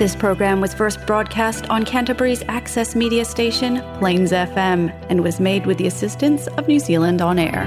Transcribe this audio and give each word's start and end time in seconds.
This 0.00 0.16
program 0.16 0.62
was 0.62 0.72
first 0.72 1.04
broadcast 1.06 1.68
on 1.68 1.84
Canterbury's 1.84 2.42
access 2.48 2.96
media 2.96 3.22
station, 3.22 3.82
Plains 3.98 4.32
FM, 4.32 4.90
and 5.10 5.22
was 5.22 5.38
made 5.38 5.66
with 5.66 5.76
the 5.76 5.86
assistance 5.86 6.46
of 6.56 6.66
New 6.66 6.78
Zealand 6.78 7.20
On 7.20 7.38
Air. 7.38 7.66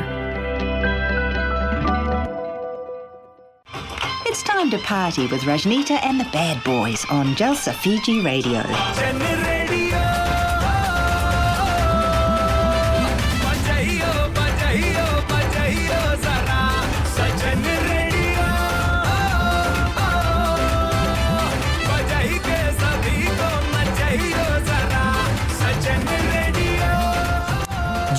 It's 4.26 4.42
time 4.42 4.72
to 4.72 4.80
party 4.80 5.28
with 5.28 5.42
Rajnita 5.42 6.04
and 6.04 6.20
the 6.20 6.28
Bad 6.34 6.64
Boys 6.64 7.06
on 7.12 7.36
Jalsa 7.36 7.72
Fiji 7.72 8.22
Radio. 8.22 8.64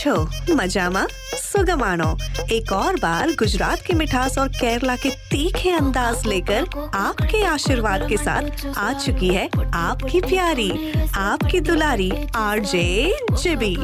છો 0.00 0.14
મજામાં 0.58 1.00
सुगमानो 1.46 2.06
एक 2.56 2.68
और 2.72 2.94
बार 3.02 3.30
गुजरात 3.40 3.80
की 3.86 3.94
मिठास 4.00 4.36
और 4.42 4.48
केरला 4.60 4.94
के 5.02 5.10
तीखे 5.32 5.70
अंदाज 5.80 6.22
लेकर 6.32 6.62
आपके 7.00 7.40
आशीर्वाद 7.54 8.00
के 8.12 8.16
साथ 8.26 8.44
आ 8.84 8.86
चुकी 9.04 9.28
है 9.36 9.44
आपकी 9.80 10.20
प्यारी 10.28 10.68
आपकी 11.24 11.58
दुलारी 11.68 12.08
आरजे 12.44 12.84
जिबी 13.42 13.74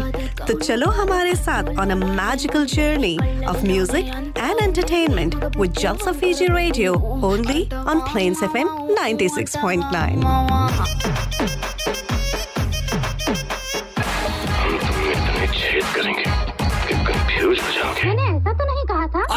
तो 0.46 0.52
चलो 0.66 0.88
हमारे 1.00 1.34
साथ 1.46 1.64
on 1.84 1.90
a 1.96 1.98
magical 2.04 2.64
journey 2.74 3.14
of 3.52 3.58
music 3.72 4.06
and 4.38 4.56
entertainment 4.62 5.32
with 5.60 5.72
Jalsa 5.84 6.12
Fiji 6.22 6.46
radio 6.58 6.90
only 7.32 7.62
on 7.94 8.00
Plains 8.12 8.38
FM 8.50 8.68
96.9 8.98 11.62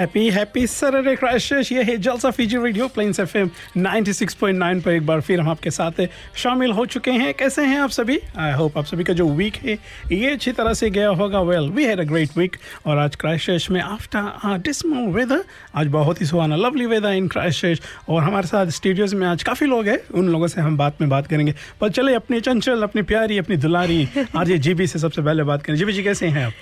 Happy 0.00 0.28
happy 0.30 0.66
Saturday 0.66 1.14
crashes 1.16 1.70
ये 1.72 1.82
है 1.82 1.96
Jalsa 1.96 2.30
Fiji 2.30 2.56
radio 2.56 2.86
planes 2.88 3.18
FM 3.20 3.50
96.9 3.76 4.80
पर 4.82 4.90
एक 4.90 5.06
बार 5.06 5.20
फिर 5.20 5.40
हम 5.40 5.48
आपके 5.48 5.70
साथ 5.70 6.00
शामिल 6.34 6.72
हो 6.72 6.86
चुके 6.86 7.10
हैं। 7.12 7.34
कैसे 7.34 7.64
हैं 7.64 7.78
आप 7.78 7.90
सभी? 7.90 8.18
आई 8.36 8.52
होप 8.52 8.78
आप 8.78 8.84
सभी 8.84 9.04
का 9.04 9.12
जो 9.12 9.28
वीक 9.28 9.56
है, 9.56 9.76
ये 10.12 10.30
अच्छी 10.30 10.52
तरह 10.52 10.74
से 10.74 10.90
गया 10.90 11.08
होगा। 11.10 11.40
Well 11.40 11.68
we 11.70 11.84
had 11.84 12.00
a 12.00 12.04
great 12.04 12.38
week 12.38 12.56
और 12.86 12.98
आज 12.98 13.16
क्रैशेस 13.16 13.66
में 13.70 13.80
आफ्टर 13.80 14.56
डिसमल 14.64 15.12
वेदर 15.12 15.44
आज 15.74 15.86
बहुत 15.98 16.20
ही 16.20 16.26
सुहाना 16.26 16.56
लवली 16.56 16.86
वेदर 16.86 17.12
इन 17.12 17.28
क्रैशेस 17.28 17.80
और 18.08 18.22
हमारे 18.22 18.46
साथ 18.46 18.66
स्टूडियोज 18.80 19.14
में 19.14 19.26
आज 19.26 19.42
काफ़ी 19.42 19.66
लोग 19.66 19.86
हैं, 19.88 19.98
उन 20.14 20.28
लोगों 20.28 20.48
से 20.48 20.60
हम 20.60 20.76
बात 20.76 21.00
में 21.00 21.10
बात 21.10 21.26
करेंगे। 21.26 21.54
पर 21.80 21.90
चले, 21.90 22.14
अपनी 22.14 22.40
चंचल, 22.40 22.82
अपनी 22.82 23.02
प्यारी, 23.02 23.38
अपनी 23.38 23.56
दुलारी, 23.58 24.08
आज 24.36 24.52
जीबी 24.52 24.86
से 24.86 24.98
सबसे 24.98 25.22
पहले 25.22 25.42
बात 25.42 25.62
करें। 25.62 25.76
जीबी 25.76 25.92
जी, 25.92 26.02
कैसे 26.02 26.26
हैं 26.26 26.46
आप? 26.46 26.52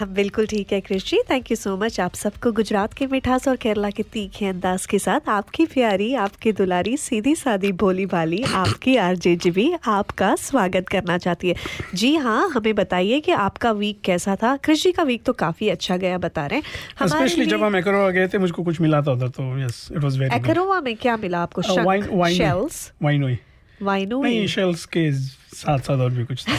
हम 0.00 0.12
बिल्कुल 0.14 0.46
ठीक 0.46 0.72
है 0.72 0.80
Krish 0.80 1.04
ji. 1.04 1.18
Thank 1.30 1.50
you 1.50 1.56
so 1.56 1.76
much 1.76 1.98
आप 2.00 2.14
सबको 2.14 2.50
गुजरात 2.52 2.92
के 2.94 3.06
मिठास 3.06 3.46
और 3.48 3.56
केरला 3.56 3.88
के 3.90 4.02
तीखे 4.02 4.46
अंदाज 4.46 4.84
के 4.86 4.98
साथ। 4.98 5.28
आपकी 5.28 5.66
प्यारी 5.66 6.12
आपकी 6.16 6.52
दुलारी 6.52 6.96
सीधी 6.96 7.34
सादी 7.36 7.72
भोली 7.72 8.06
भाली 8.06 8.42
आपकी 8.44 8.96
आरजे 8.98 9.34
जी 9.36 9.50
भी 9.50 9.72
आपका 9.86 10.34
स्वागत 10.40 10.88
करना 10.88 11.18
चाहती 11.18 11.48
है। 11.48 11.54
जी 11.94 12.14
हाँ 12.16 12.48
हमें 12.50 12.74
बताइए 12.74 13.20
कि 13.20 13.32
आपका 13.32 13.72
वीक 13.72 14.00
कैसा 14.04 14.36
था? 14.36 14.56
कृष 14.56 14.82
जी 14.82 14.92
का 14.92 15.02
वीक 15.02 15.24
तो 15.24 15.32
काफ़ी 15.32 15.68
अच्छा 15.68 15.96
गया 15.96 16.18
बता 16.18 16.46
रहे 16.46 16.58
हैं। 16.58 17.08
स्पेशली 17.08 17.46
जब 17.46 17.64
हम 17.64 17.76
एकरोवा 17.76 18.10
गए 18.10 18.28
थे 18.28 18.38
मुझको 18.38 18.62
कुछ 18.62 18.80
मिला 18.80 19.02
था 19.02 19.12
उधर 19.12 19.28
तो 19.28 19.58
यस 19.58 19.88
इट 19.92 20.02
वाज 20.04 20.18
वेरी 20.18 20.36
एकरोवा 20.36 20.80
में 20.80 20.94
क्या 20.96 21.16
मिला 21.16 21.38
आपको? 21.40 21.62
शेल्स 21.62 22.90
वाइन 23.02 23.22
हुई। 23.22 23.38
वाइनो 23.82 24.46
शेल्स 24.48 24.84
के 24.86 25.10
साथ 25.54 25.78
साथ 25.78 25.98
और 25.98 26.10
भी 26.10 26.24
कुछ 26.24 26.44
था। 26.44 26.52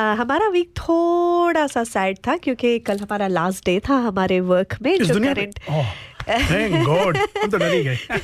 आ, 0.00 0.14
हमारा 0.14 0.48
वीक 0.48 0.70
थोड़ा 0.78 1.66
सा 1.66 1.84
सैड 1.84 2.18
था 2.26 2.36
क्योंकि 2.36 2.78
कल 2.78 2.98
हमारा 2.98 3.26
लास्ट 3.28 3.64
डे 3.64 3.80
था 3.88 3.94
हमारे 3.94 4.40
वर्क 4.40 4.76
में 4.82 4.98
जो 4.98 5.14
करंट 5.14 5.60
गॉड 6.28 7.16
हम 7.16 7.50
तो 7.50 7.58
डर 7.58 7.72
ही 7.72 7.82
गए 7.84 7.94
हाँ, 7.94 8.18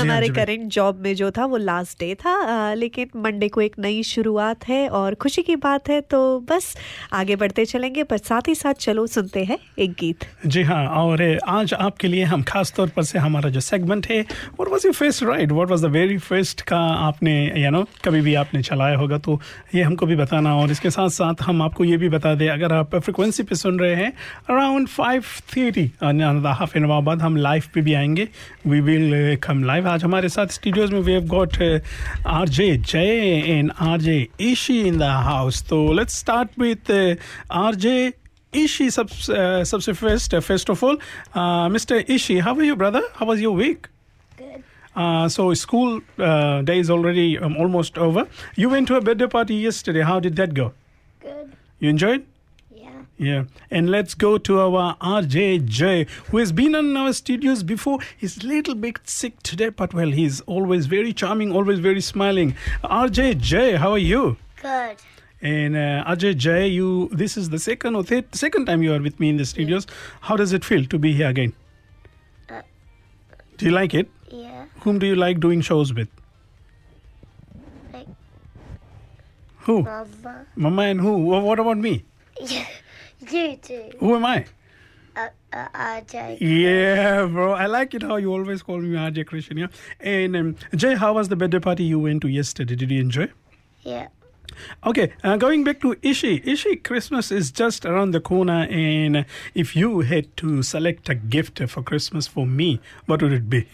हमारे 0.00 0.26
जी 0.26 0.32
हाँ। 0.32 0.46
करंट 0.46 0.70
जॉब 0.72 1.00
में 1.00 1.14
जो 1.14 1.30
था 1.30 1.44
वो 1.44 1.56
लास्ट 1.56 1.98
डे 2.00 2.14
था 2.14 2.30
आ, 2.30 2.74
लेकिन 2.74 3.08
मंडे 3.16 3.48
को 3.48 3.60
एक 3.60 3.78
नई 3.78 4.02
शुरुआत 4.02 4.68
है 4.68 4.88
और 4.88 5.14
खुशी 5.14 5.42
की 5.42 5.56
बात 5.56 5.88
है 5.88 6.00
तो 6.00 6.40
बस 6.40 6.76
आगे 7.12 7.36
बढ़ते 7.36 7.64
चलेंगे 7.64 8.02
पर 8.02 8.16
साथ 8.16 8.48
ही 8.48 8.54
साथ 8.54 8.74
चलो 8.74 9.06
सुनते 9.06 9.44
हैं 9.44 9.58
एक 9.78 9.92
गीत। 9.92 10.24
जी 10.46 10.62
हाँ 10.62 10.86
और 10.88 11.38
आज 11.48 11.74
आपके 11.74 12.08
लिए 12.08 12.24
हम 12.24 12.42
खास 12.42 12.72
तौर 12.76 12.88
पर 12.88 13.02
से 13.02 13.18
हमारा 13.18 13.50
जो 13.50 13.60
सेगमेंट 13.60 14.06
है 14.06 14.20
what 14.20 14.68
was 14.68 14.86
your 14.86 14.94
first 14.94 15.22
ride 15.22 15.52
what 15.52 15.68
was 15.68 15.82
the 15.82 15.90
very 15.90 16.18
first 16.18 16.60
का 16.60 16.78
आपने 16.78 17.62
यू 17.64 17.70
नो 17.70 17.84
कभी 18.04 18.20
भी 18.20 18.34
आपने 18.34 18.62
चलाया 18.62 18.96
होगा 18.96 19.18
तो 19.18 19.40
ये 19.74 19.82
हमको 19.82 20.06
भी 20.06 20.16
बताना 20.16 20.56
और 20.56 20.70
इसके 20.70 20.90
साथ 20.90 21.08
साथ 21.08 21.42
हम 21.42 21.62
आपको 21.62 21.84
ये 21.84 21.96
भी 21.96 22.08
बता 22.08 22.34
दें 22.34 22.48
अगर 22.48 22.72
आप 22.72 22.96
फ्रिक्वेंसी 22.96 23.42
पे 23.42 23.54
सुन 23.54 23.78
रहे 23.78 23.94
हैं 23.94 24.12
around 24.50 24.88
five 24.88 25.22
thirty 25.56 25.90
half 26.02 26.76
an 26.78 26.84
hour 26.84 27.02
बाद 27.02 27.25
हम 27.26 27.36
लाइव 27.36 27.64
पे 27.74 27.80
भी 27.88 27.94
आएँगे 27.94 28.28
वी 28.66 28.80
विल 28.88 29.36
कम 29.42 29.64
लाइव 29.64 29.88
आज 29.88 30.04
हमारे 30.04 30.28
साथ 30.28 30.54
स्टूडियोज 30.58 30.92
में 30.92 31.00
we 31.00 31.12
have 31.12 31.26
got 31.34 31.56
R 32.26 32.48
J 32.58 32.76
Jay 32.76 33.42
and 33.46 33.72
R 33.88 34.00
J 34.00 34.26
Ishi 34.50 34.80
in 34.88 34.98
the 34.98 35.10
house 35.30 35.62
तो 35.68 35.80
let's 35.92 36.18
start 36.20 36.58
with 36.60 36.92
R 37.64 37.74
J 37.86 37.96
Ishi 38.56 38.88
सब 38.90 39.08
सबसे 39.08 39.92
first 39.92 40.36
first 40.36 40.70
of 40.70 40.84
all 40.84 40.98
mister 41.72 42.04
Ishi 42.10 42.38
how 42.38 42.58
are 42.58 42.64
you 42.64 42.76
brother 42.76 43.10
how 43.16 43.28
was 43.28 43.42
your 43.42 43.56
week 43.56 43.86
Uh, 44.96 45.28
so 45.28 45.44
school 45.52 46.00
uh, 46.18 46.62
day 46.62 46.78
is 46.78 46.90
already 46.90 47.24
um, 47.38 47.56
almost 47.58 47.98
over. 47.98 48.22
You 48.56 48.70
went 48.70 48.88
to 48.88 48.96
a 48.96 49.00
birthday 49.00 49.26
party 49.26 49.56
yesterday. 49.56 50.00
How 50.00 50.20
did 50.20 50.36
that 50.36 50.54
go? 50.54 50.72
Good. 51.22 51.52
You 51.80 51.90
enjoyed? 51.90 52.24
Yeah. 53.18 53.26
Yeah. 53.26 53.44
And 53.70 53.90
let's 53.90 54.14
go 54.14 54.38
to 54.38 54.60
our 54.60 54.96
RJJ, 54.96 56.08
who 56.30 56.38
has 56.38 56.52
been 56.52 56.74
on 56.74 56.96
our 56.96 57.12
studios 57.12 57.62
before. 57.62 57.98
He's 58.16 58.42
a 58.42 58.46
little 58.46 58.74
bit 58.74 58.98
sick 59.04 59.42
today, 59.42 59.70
but 59.70 59.94
well, 59.94 60.10
he's 60.10 60.40
always 60.42 60.86
very 60.86 61.12
charming, 61.12 61.52
always 61.52 61.78
very 61.78 62.00
smiling. 62.00 62.54
RJJ, 62.84 63.78
how 63.78 63.92
are 63.92 63.98
you? 63.98 64.36
Good. 64.60 64.96
And 65.42 65.76
uh, 65.76 66.04
Ajay 66.06 66.36
Jay, 66.36 66.66
you 66.66 67.08
this 67.12 67.36
is 67.36 67.50
the 67.50 67.58
second 67.58 67.94
or 67.94 68.02
third 68.02 68.34
second 68.34 68.66
time 68.66 68.82
you 68.82 68.92
are 68.94 69.00
with 69.00 69.20
me 69.20 69.28
in 69.28 69.36
the 69.36 69.44
studios. 69.44 69.86
How 70.22 70.36
does 70.36 70.52
it 70.52 70.64
feel 70.64 70.84
to 70.86 70.98
be 70.98 71.12
here 71.12 71.28
again? 71.28 71.52
Uh, 72.48 72.62
do 73.58 73.66
you 73.66 73.70
like 73.70 73.92
it? 73.94 74.08
Yeah. 74.30 74.64
Whom 74.80 74.98
do 74.98 75.06
you 75.06 75.14
like 75.14 75.38
doing 75.40 75.60
shows 75.60 75.92
with? 75.92 76.08
Like 77.92 78.08
Who? 79.60 79.82
Mama. 79.82 80.46
Mama 80.56 80.82
and 80.82 81.00
who? 81.00 81.18
What 81.18 81.58
about 81.58 81.76
me? 81.78 82.04
you 82.40 82.64
Who 83.98 84.14
am 84.14 84.24
I? 84.24 84.46
Uh, 85.16 85.28
uh, 85.52 85.68
RJ. 85.68 86.38
Yeah, 86.40 87.26
bro. 87.26 87.52
I 87.52 87.66
like 87.66 87.94
it 87.94 88.02
how 88.02 88.16
you 88.16 88.32
always 88.32 88.62
call 88.62 88.78
me 88.78 88.96
RJ 88.96 89.26
Christian. 89.26 89.56
Yeah. 89.56 89.68
And 90.00 90.36
um, 90.36 90.56
Jay, 90.74 90.94
how 90.94 91.14
was 91.14 91.28
the 91.28 91.36
birthday 91.36 91.58
party 91.58 91.84
you 91.84 91.98
went 91.98 92.20
to 92.22 92.28
yesterday? 92.28 92.76
Did 92.76 92.90
you 92.90 93.00
enjoy? 93.00 93.30
Yeah. 93.82 94.08
Okay, 94.84 95.12
uh, 95.22 95.36
going 95.36 95.64
back 95.64 95.80
to 95.80 95.96
Ishi. 96.02 96.42
Ishi, 96.44 96.76
Christmas 96.76 97.30
is 97.30 97.50
just 97.50 97.84
around 97.84 98.12
the 98.12 98.20
corner, 98.20 98.66
and 98.70 99.26
if 99.54 99.76
you 99.76 100.00
had 100.00 100.34
to 100.38 100.62
select 100.62 101.08
a 101.08 101.14
gift 101.14 101.60
for 101.68 101.82
Christmas 101.82 102.26
for 102.26 102.46
me, 102.46 102.80
what 103.06 103.22
would 103.22 103.32
it 103.32 103.50
be? 103.50 103.66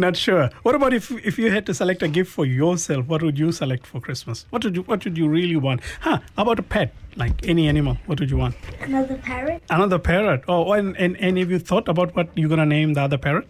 Not 0.00 0.16
sure. 0.16 0.48
What 0.62 0.74
about 0.74 0.94
if 0.94 1.10
if 1.30 1.38
you 1.38 1.50
had 1.50 1.66
to 1.66 1.74
select 1.74 2.02
a 2.02 2.08
gift 2.08 2.30
for 2.32 2.46
yourself? 2.46 3.06
What 3.06 3.22
would 3.22 3.38
you 3.38 3.52
select 3.52 3.86
for 3.86 4.00
Christmas? 4.00 4.46
What 4.48 4.64
would 4.64 4.76
you 4.76 4.82
What 4.90 5.04
would 5.04 5.18
you 5.18 5.28
really 5.28 5.56
want? 5.56 5.82
Huh? 6.00 6.20
How 6.36 6.44
about 6.44 6.58
a 6.58 6.62
pet, 6.62 6.94
like 7.16 7.46
any 7.46 7.68
animal? 7.68 7.98
What 8.06 8.18
would 8.18 8.30
you 8.30 8.38
want? 8.38 8.54
Another 8.80 9.18
parrot? 9.18 9.62
Another 9.68 9.98
parrot. 9.98 10.44
Oh, 10.48 10.72
and 10.72 10.96
and, 10.96 11.18
and 11.18 11.36
have 11.36 11.50
you 11.50 11.58
thought 11.58 11.90
about 11.94 12.16
what 12.16 12.30
you're 12.34 12.48
gonna 12.54 12.64
name 12.70 12.94
the 12.94 13.02
other 13.02 13.18
parrot? 13.18 13.46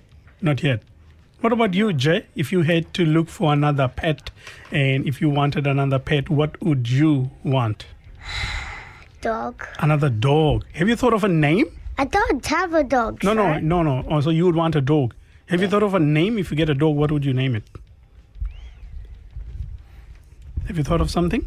Not 0.48 0.64
yet. 0.64 0.82
What 1.40 1.52
about 1.52 1.78
you, 1.82 1.92
Jay? 1.92 2.26
If 2.34 2.50
you 2.50 2.62
had 2.62 2.92
to 2.94 3.06
look 3.06 3.28
for 3.28 3.52
another 3.52 3.86
pet, 3.86 4.32
and 4.72 5.06
if 5.06 5.20
you 5.20 5.30
wanted 5.30 5.68
another 5.68 6.00
pet, 6.00 6.28
what 6.40 6.60
would 6.60 6.90
you 6.90 7.30
want? 7.44 7.86
Dog. 9.20 9.64
Another 9.78 10.10
dog. 10.10 10.66
Have 10.72 10.88
you 10.88 10.96
thought 10.96 11.14
of 11.14 11.22
a 11.22 11.28
name? 11.28 11.70
I 11.96 12.06
don't 12.06 12.44
have 12.46 12.74
a 12.74 12.82
dog. 12.82 13.22
No, 13.22 13.34
no, 13.34 13.58
no, 13.60 13.82
no. 13.82 14.04
Oh, 14.08 14.20
so 14.20 14.30
you 14.30 14.46
would 14.46 14.56
want 14.56 14.74
a 14.74 14.80
dog. 14.80 15.14
Have 15.50 15.60
you 15.60 15.66
thought 15.66 15.82
of 15.82 15.94
a 15.94 15.98
name? 15.98 16.38
If 16.38 16.52
you 16.52 16.56
get 16.56 16.68
a 16.70 16.74
dog, 16.74 16.94
what 16.94 17.10
would 17.10 17.24
you 17.24 17.32
name 17.34 17.56
it? 17.56 17.64
Have 20.68 20.78
you 20.78 20.84
thought 20.84 21.00
of 21.00 21.10
something? 21.10 21.44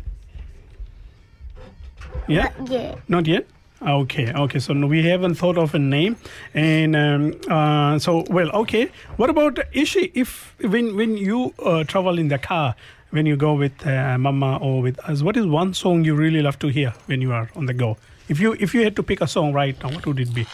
Yeah? 2.27 2.50
Not 2.59 2.69
yet. 2.69 3.00
Not 3.07 3.27
yet? 3.27 3.47
Okay, 3.81 4.33
okay. 4.33 4.59
So 4.59 4.73
no, 4.73 4.88
we 4.88 5.05
haven't 5.05 5.35
thought 5.35 5.57
of 5.57 5.73
a 5.73 5.79
name, 5.79 6.17
and 6.53 6.95
um, 6.95 7.33
uh, 7.50 7.97
so 8.00 8.25
well, 8.29 8.50
okay. 8.63 8.89
What 9.15 9.29
about 9.29 9.59
Ishi? 9.73 10.11
If 10.13 10.55
when 10.59 10.95
when 10.95 11.15
you 11.17 11.53
uh, 11.59 11.83
travel 11.85 12.17
in 12.17 12.27
the 12.29 12.38
car, 12.38 12.75
when 13.11 13.25
you 13.25 13.35
go 13.35 13.53
with 13.53 13.85
uh, 13.85 14.17
Mama 14.17 14.57
or 14.57 14.81
with 14.81 15.00
us, 15.00 15.21
what 15.21 15.35
is 15.35 15.45
one 15.45 15.73
song 15.73 16.05
you 16.05 16.15
really 16.15 16.41
love 16.41 16.59
to 16.59 16.67
hear 16.67 16.94
when 17.07 17.21
you 17.21 17.33
are 17.33 17.50
on 17.55 17.65
the 17.65 17.73
go? 17.73 17.97
If 18.29 18.39
you 18.39 18.55
if 18.59 18.73
you 18.73 18.83
had 18.83 18.95
to 18.97 19.03
pick 19.03 19.19
a 19.19 19.27
song 19.27 19.51
right 19.53 19.81
now, 19.83 19.91
what 19.91 20.05
would 20.05 20.19
it 20.19 20.33
be? 20.33 20.45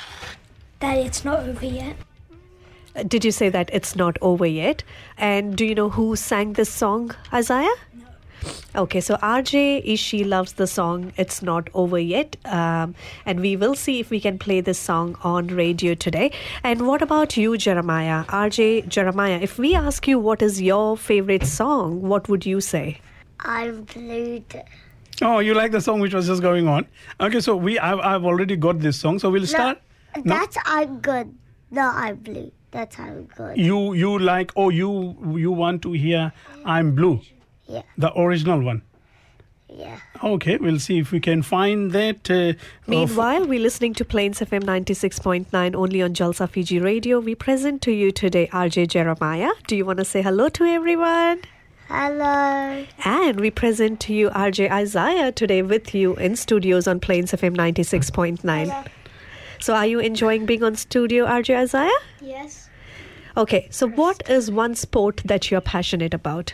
Daddy, 0.80 1.02
it's 1.02 1.24
not 1.24 1.48
over 1.48 1.66
yet. 1.66 1.98
Did 3.08 3.26
you 3.26 3.32
say 3.32 3.50
that 3.50 3.70
it's 3.74 3.96
not 3.96 4.18
over 4.22 4.46
yet? 4.46 4.84
And 5.18 5.56
do 5.56 5.66
you 5.66 5.76
know 5.76 5.90
who 5.90 6.16
sang 6.16 6.54
this 6.54 6.70
song, 6.70 7.16
Isaiah? 7.34 7.76
Okay, 8.76 9.02
so 9.02 9.16
RJ 9.18 9.82
Ishi 9.84 10.24
loves 10.24 10.54
the 10.54 10.68
song 10.68 11.12
It's 11.18 11.42
Not 11.42 11.68
Over 11.74 12.00
Yet. 12.00 12.38
Um, 12.46 12.96
and 13.26 13.42
we 13.42 13.56
will 13.56 13.76
see 13.76 14.00
if 14.00 14.10
we 14.10 14.20
can 14.20 14.38
play 14.40 14.62
this 14.62 14.80
song 14.80 15.18
on 15.24 15.48
radio 15.48 15.94
today. 15.94 16.32
And 16.64 16.88
what 16.88 17.02
about 17.02 17.36
you, 17.36 17.58
Jeremiah? 17.58 18.24
RJ 18.26 18.88
Jeremiah, 18.88 19.40
if 19.42 19.58
we 19.58 19.76
ask 19.76 20.08
you 20.08 20.20
what 20.20 20.42
is 20.42 20.62
your 20.62 20.96
favorite 20.96 21.46
song, 21.46 22.02
what 22.02 22.30
would 22.30 22.46
you 22.46 22.62
say? 22.62 23.02
I'm 23.42 23.84
blue. 23.84 24.44
Oh, 25.22 25.40
you 25.40 25.54
like 25.54 25.72
the 25.72 25.82
song 25.82 26.00
which 26.00 26.14
was 26.14 26.28
just 26.28 26.42
going 26.42 26.68
on? 26.68 26.88
Okay, 27.20 27.42
so 27.42 27.56
we 27.56 27.78
I've, 27.80 28.00
I've 28.00 28.24
already 28.24 28.56
got 28.56 28.80
this 28.80 28.98
song, 28.98 29.20
so 29.20 29.30
we'll 29.30 29.48
start. 29.48 29.82
No? 30.16 30.22
That's 30.24 30.58
I'm 30.66 31.00
good. 31.00 31.36
No, 31.72 31.92
I'm 31.94 32.16
blue. 32.16 32.52
That's 32.72 33.00
I'm 33.00 33.24
good. 33.36 33.58
You 33.58 33.94
you 33.94 34.18
like 34.20 34.52
oh 34.56 34.70
you 34.70 35.16
you 35.38 35.52
want 35.52 35.82
to 35.84 35.92
hear 35.94 36.32
I'm 36.66 36.94
blue, 36.96 37.22
Yeah, 37.68 37.82
the 37.98 38.12
original 38.20 38.62
one. 38.62 38.84
yeah. 39.68 40.00
Okay, 40.24 40.58
we'll 40.58 40.80
see 40.80 40.98
if 41.00 41.12
we 41.12 41.20
can 41.20 41.42
find 41.42 41.92
that. 41.92 42.30
Uh, 42.30 42.36
of- 42.36 42.58
Meanwhile, 42.88 43.46
we're 43.48 43.60
listening 43.60 43.94
to 43.96 44.06
Plains 44.06 44.40
FM 44.40 44.64
96.9 44.64 45.76
only 45.76 46.02
on 46.02 46.14
Jalsa 46.14 46.50
Fiji 46.50 46.80
Radio. 46.80 47.20
We 47.20 47.36
present 47.36 47.82
to 47.84 47.92
you 47.92 48.12
today 48.12 48.48
RJ 48.48 48.88
Jeremiah. 48.90 49.52
Do 49.68 49.76
you 49.76 49.86
want 49.86 50.00
to 50.00 50.06
say 50.06 50.22
hello 50.22 50.50
to 50.50 50.66
everyone? 50.66 51.42
Hello. 51.88 52.86
And 53.06 53.40
we 53.40 53.50
present 53.52 54.00
to 54.02 54.14
you 54.14 54.30
RJ 54.30 54.70
Isaiah 54.72 55.32
today 55.32 55.62
with 55.64 55.96
you 55.96 56.16
in 56.18 56.36
studios 56.36 56.88
on 56.88 57.00
Plains 57.00 57.32
FM 57.32 57.56
96.9. 57.56 58.88
So, 59.60 59.76
are 59.76 59.86
you 59.86 60.00
enjoying 60.00 60.46
being 60.46 60.64
on 60.64 60.76
studio, 60.76 61.26
RJ 61.26 61.58
Isaiah? 61.58 62.00
Yes. 62.22 62.70
Okay, 63.38 63.68
so 63.72 63.88
what 63.88 64.28
is 64.30 64.50
one 64.50 64.76
sport 64.76 65.22
that 65.26 65.52
you're 65.52 65.62
passionate 65.62 66.14
about? 66.14 66.54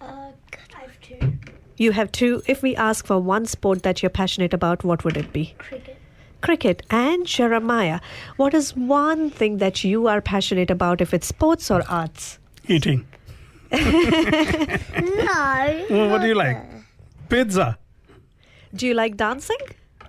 Uh, 0.00 0.30
I 0.76 0.80
have 0.82 1.00
two. 1.00 1.32
You 1.76 1.92
have 1.92 2.12
two. 2.12 2.42
If 2.46 2.62
we 2.62 2.76
ask 2.76 3.06
for 3.06 3.18
one 3.20 3.46
sport 3.46 3.82
that 3.84 4.02
you're 4.02 4.10
passionate 4.10 4.52
about, 4.52 4.84
what 4.84 5.04
would 5.04 5.16
it 5.16 5.32
be? 5.32 5.54
Cricket. 5.58 5.96
Cricket. 6.40 6.82
And 6.90 7.26
Jeremiah, 7.26 8.00
what 8.36 8.54
is 8.54 8.74
one 8.76 9.30
thing 9.30 9.58
that 9.58 9.84
you 9.84 10.08
are 10.08 10.20
passionate 10.20 10.70
about, 10.70 11.00
if 11.00 11.14
it's 11.14 11.26
sports 11.26 11.70
or 11.70 11.82
arts? 11.88 12.38
eating. 12.68 13.06
No. 13.72 15.86
Well, 15.90 16.10
what 16.10 16.20
do 16.20 16.26
you 16.26 16.34
like? 16.34 16.58
Pizza. 17.28 17.78
Do 18.74 18.86
you 18.86 18.94
like 18.94 19.16
dancing? 19.16 19.56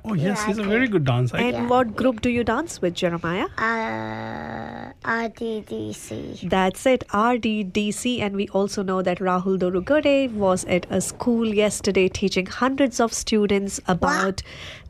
Oh 0.03 0.13
yes, 0.13 0.39
yeah, 0.39 0.48
he's 0.48 0.57
a 0.57 0.63
very 0.63 0.88
good 0.88 1.06
dancer. 1.06 1.38
And 1.38 1.51
yeah. 1.51 1.68
what 1.68 1.95
group 1.95 2.21
do 2.21 2.30
you 2.30 2.44
dance 2.44 2.81
with, 2.81 2.95
Jeremiah? 2.95 3.48
Uh, 3.57 4.94
RDDC. 5.03 6.50
That's 6.50 6.86
it, 6.86 7.03
RDDC. 7.09 8.19
And 8.19 8.36
we 8.36 8.48
also 8.50 8.81
know 8.81 9.01
that 9.03 9.19
Rahul 9.19 9.59
Dorugade 9.59 10.33
was 10.33 10.65
at 10.65 10.88
a 10.89 11.01
school 11.01 11.45
yesterday 11.45 12.07
teaching 12.07 12.48
hundreds 12.48 13.00
of 13.00 13.13
students 13.13 13.80
about 13.88 14.42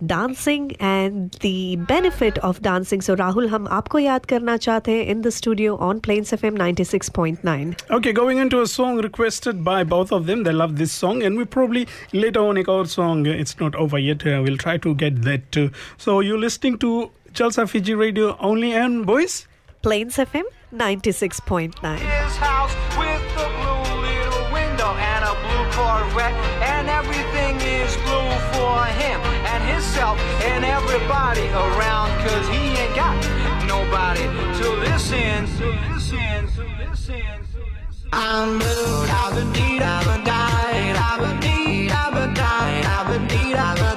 dancing 0.06 0.76
and 0.80 1.32
the 1.42 1.76
benefit 1.76 2.38
of 2.40 2.62
dancing. 2.62 3.02
So 3.02 3.16
Rahul, 3.16 3.50
hum 3.50 3.68
aapko 3.68 4.02
yaad 4.06 4.28
karna 4.28 4.58
chahte 4.58 5.08
in 5.08 5.22
the 5.22 5.32
studio 5.32 5.78
on 5.78 6.00
Plains 6.00 6.32
FM 6.32 6.58
96.9. 6.58 7.92
Okay, 7.92 8.14
going 8.14 8.38
into 8.38 8.62
a 8.62 8.68
song 8.68 8.98
requested 8.98 9.64
by 9.64 9.84
both 9.84 10.12
of 10.12 10.26
them. 10.26 10.44
They 10.44 10.52
love 10.54 10.78
this 10.78 10.92
song, 10.92 11.22
and 11.24 11.38
we 11.38 11.46
probably 11.46 11.88
later 12.14 12.40
on 12.40 12.58
a 12.58 12.86
song. 12.86 13.26
It's 13.26 13.60
not 13.60 13.76
over 13.76 14.00
yet. 14.00 14.26
Uh, 14.26 14.42
we'll 14.44 14.58
try 14.58 14.78
to 14.78 14.96
get 15.02 15.22
that 15.24 15.52
too. 15.52 15.72
So 15.98 16.20
you're 16.20 16.38
listening 16.38 16.78
to 16.80 17.12
Jalsa 17.34 17.68
Fiji 17.68 17.96
Radio 17.96 18.38
only, 18.40 18.74
and 18.74 19.06
boys. 19.06 19.48
Plains 19.82 20.18
FM 20.18 20.46
96.9. 20.74 21.98
his 21.98 22.36
house 22.38 22.76
with 23.00 23.24
a 23.46 23.48
blue 23.58 23.86
little 24.06 24.46
window 24.54 24.92
and 25.12 25.24
a 25.26 25.34
blue 25.42 25.66
Corvette, 25.74 26.38
and 26.74 26.86
everything 26.88 27.56
is 27.80 27.96
blue 28.06 28.34
for 28.54 28.78
him 29.02 29.20
and 29.52 29.62
himself 29.74 30.20
and 30.52 30.64
everybody 30.64 31.48
around, 31.50 32.10
cause 32.26 32.46
he 32.54 32.62
ain't 32.82 32.96
got 32.96 33.18
nobody 33.66 34.26
to 34.60 34.68
listen, 34.86 35.48
to 35.58 35.68
listen, 35.90 36.42
to 36.56 36.64
listen, 36.78 37.18
to 37.54 37.62
listen. 37.90 38.10
I'm 38.14 38.60
blue, 38.60 39.08
I've 39.20 39.34
been 39.34 39.52
deed, 39.54 39.82
I've 39.82 40.06
been 40.06 40.24
died, 40.24 40.96
I've 41.10 41.20
been 41.26 41.40
deed, 41.40 41.92
I've 41.92 42.14
been 42.14 42.34
died, 42.36 42.86
I've 42.86 43.08
been 43.12 43.26
deed, 43.34 43.56
I've 43.56 43.78
been 43.78 43.91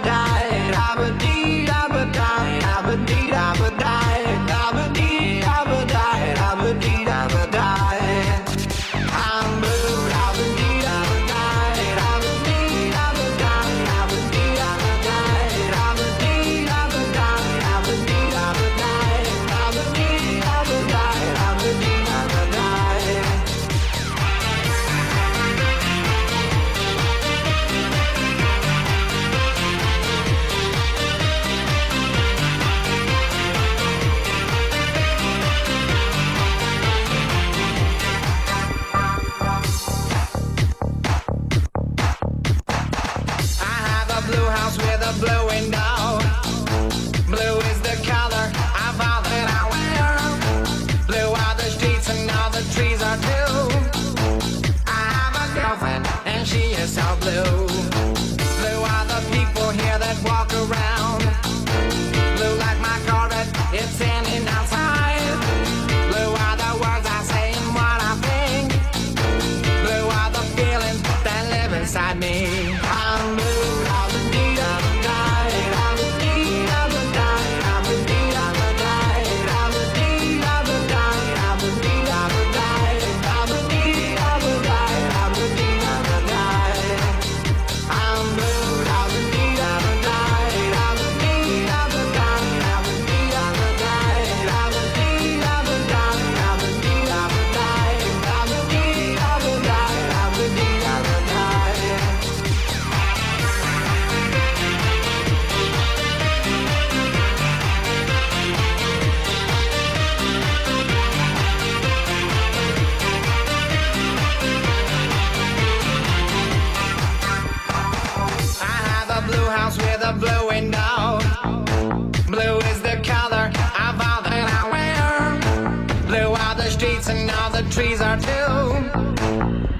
trees 127.75 128.01
are 128.01 128.17
too. 128.17 128.29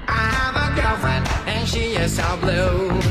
I 0.05 0.27
have 0.37 0.55
a 0.65 0.81
girlfriend 0.81 1.25
and 1.47 1.65
she 1.65 1.95
is 1.95 2.17
so 2.17 2.37
blue. 2.41 3.04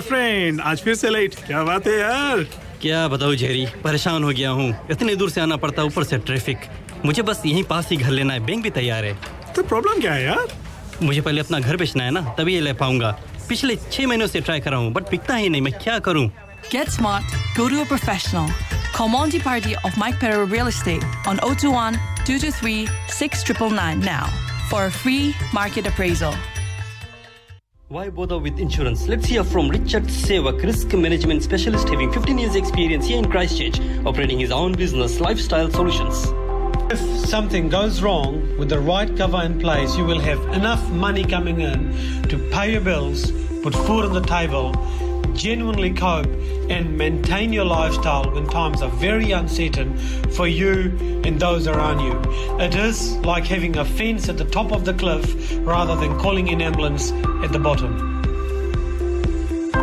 My 0.00 0.08
friend 0.08 0.60
आज 0.60 0.80
फिर 0.80 0.94
से 0.94 1.08
late 1.10 1.34
क्या 1.46 1.62
बात 1.64 1.86
है 1.86 1.98
यार? 1.98 2.42
क्या 2.82 3.06
बताऊँ 3.08 3.34
Jerry 3.36 3.66
परेशान 3.84 4.24
हो 4.24 4.28
गया 4.28 4.50
हूँ। 4.50 4.68
इतने 4.90 5.14
दूर 5.16 5.30
से 5.30 5.40
आना 5.40 5.56
पड़ता 5.60 5.82
ऊपर 5.84 6.04
से 6.04 6.18
ट्रैफ़िक 6.18 6.58
मुझे 7.04 7.22
बस 7.22 7.42
यहीं 7.46 7.64
पास 7.64 7.88
ही 7.90 7.96
घर 7.96 8.10
लेना 8.10 8.32
है। 8.32 8.40
बैंक 8.46 8.62
भी 8.62 8.70
तैयार 8.70 9.04
है। 9.04 9.12
तो 9.56 9.62
प्रॉब्लम 9.62 10.00
क्या 10.00 10.12
है 10.12 10.22
यार? 10.24 10.46
मुझे 11.02 11.20
पहले 11.20 11.40
अपना 11.40 11.58
घर 11.58 11.76
बेचना 11.76 12.04
है 12.04 12.10
ना 12.10 12.20
तभी 12.38 12.54
ये 12.54 12.60
ले 12.60 12.72
पाऊँगा। 12.80 13.10
पिछले 13.48 13.76
छह 13.76 14.06
महीनों 14.06 14.26
से 14.26 14.40
ट्राई 14.40 14.60
कर 14.60 14.70
रहा 14.70 14.80
हूँ 14.80 14.92
बट 14.92 15.10
बिकता 15.10 15.34
ही 15.36 15.48
नहीं। 15.48 15.62
मैं 15.62 15.72
क्या 15.82 15.98
करूँ? 16.08 16.30
Get 16.70 16.92
smart, 16.96 17.36
go 17.58 17.68
to 17.68 17.82
a 17.82 17.86
professional. 17.92 18.48
Call 18.94 19.08
Monty 19.08 19.40
Party 19.48 19.74
of 19.88 19.98
Mike 20.04 20.18
Perro 20.22 20.46
Real 20.46 20.72
Estate 20.72 21.04
on 21.26 21.42
021 21.50 21.98
223 22.24 22.88
6999 23.18 24.00
now 24.00 24.26
for 24.70 24.86
a 24.86 24.90
free 25.02 25.34
market 25.52 25.92
appraisal. 25.92 26.34
Why 27.90 28.08
bother 28.08 28.38
with 28.38 28.60
insurance? 28.60 29.08
Let's 29.08 29.26
hear 29.26 29.42
from 29.42 29.68
Richard 29.68 30.04
Sevak, 30.04 30.62
risk 30.62 30.92
management 30.92 31.42
specialist 31.42 31.88
having 31.88 32.12
15 32.12 32.38
years 32.38 32.54
experience 32.54 33.04
here 33.04 33.18
in 33.18 33.28
Christchurch, 33.28 33.80
operating 34.06 34.38
his 34.38 34.52
own 34.52 34.74
business, 34.74 35.18
Lifestyle 35.18 35.68
Solutions. 35.72 36.28
If 36.92 37.00
something 37.28 37.68
goes 37.68 38.00
wrong 38.00 38.56
with 38.58 38.68
the 38.68 38.78
right 38.78 39.16
cover 39.16 39.42
in 39.42 39.58
place, 39.58 39.96
you 39.96 40.04
will 40.04 40.20
have 40.20 40.38
enough 40.54 40.88
money 40.90 41.24
coming 41.24 41.62
in 41.62 41.92
to 42.28 42.38
pay 42.52 42.70
your 42.70 42.80
bills, 42.80 43.32
put 43.60 43.74
food 43.74 44.04
on 44.04 44.12
the 44.12 44.20
table, 44.20 44.72
genuinely 45.34 45.92
cope, 45.92 46.30
and 46.70 46.96
maintain 46.96 47.52
your 47.52 47.64
lifestyle 47.64 48.30
when 48.32 48.46
times 48.46 48.80
are 48.80 48.90
very 48.90 49.32
uncertain 49.32 49.98
for 50.30 50.46
you 50.46 50.96
and 51.24 51.40
those 51.40 51.66
around 51.66 51.98
you. 52.00 52.16
It 52.60 52.76
is 52.76 53.16
like 53.18 53.44
having 53.44 53.76
a 53.76 53.84
fence 53.84 54.28
at 54.28 54.38
the 54.38 54.44
top 54.44 54.70
of 54.72 54.84
the 54.84 54.94
cliff 54.94 55.52
rather 55.66 55.96
than 55.96 56.16
calling 56.18 56.48
an 56.50 56.62
ambulance 56.62 57.10
at 57.42 57.50
the 57.52 57.58
bottom. 57.58 58.06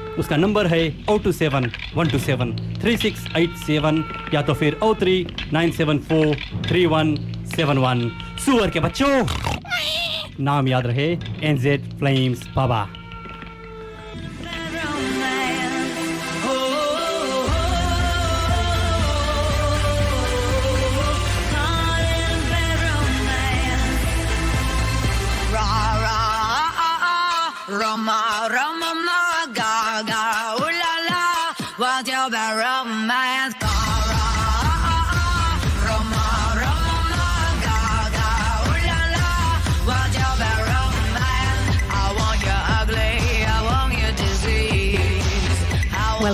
उसका 0.19 0.37
number 0.37 0.67
है 0.67 0.81
O 1.09 1.17
two 1.23 1.31
seven 1.31 1.71
one 1.95 2.09
two 2.09 2.19
seven 2.19 2.55
three 2.81 2.95
six 2.97 3.25
eight 3.37 3.55
seven 3.65 4.03
या 4.33 4.41
तो 4.47 4.53
फिर 4.53 4.79
O 4.83 4.93
three 5.01 5.15
nine 5.53 5.71
seven 5.71 5.99
four 6.09 6.35
three 6.67 6.85
one 6.93 7.15
seven 7.55 7.77
one. 7.77 8.09
सुअर 8.45 8.69
के 8.69 8.79
बच्चों 8.79 9.25
नाम 10.43 10.67
याद 10.67 10.87
रहे 10.87 11.11
NZ 11.51 11.93
flames 11.99 12.47
Baba 12.55 12.87
Roma, 27.81 28.49
Roma, 28.53 28.90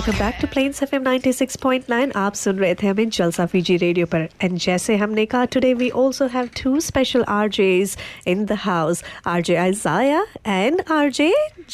Welcome 0.07 0.17
back 0.17 0.35
to 0.41 0.47
Plains 0.47 0.81
FM 0.83 1.03
96.9 1.03 2.15
आप 2.17 2.33
सुन 2.41 2.59
रहे 2.59 2.75
थे 2.81 2.87
हमें 2.87 3.09
जलसा 3.15 3.45
फीजी 3.53 3.75
रेडियो 3.77 4.05
पर 4.13 4.27
एंड 4.43 4.57
जैसे 4.65 4.95
हमने 4.97 5.25
कहा 5.33 5.45
today 5.55 5.73
we 5.81 5.89
also 6.01 6.27
have 6.35 6.49
two 6.61 6.79
special 6.85 7.23
RJs 7.29 7.97
in 8.33 8.45
the 8.45 8.57
house 8.65 9.03
RJ 9.33 9.57
Isaiah 9.63 10.21
and 10.53 10.83
RJ 10.99 11.27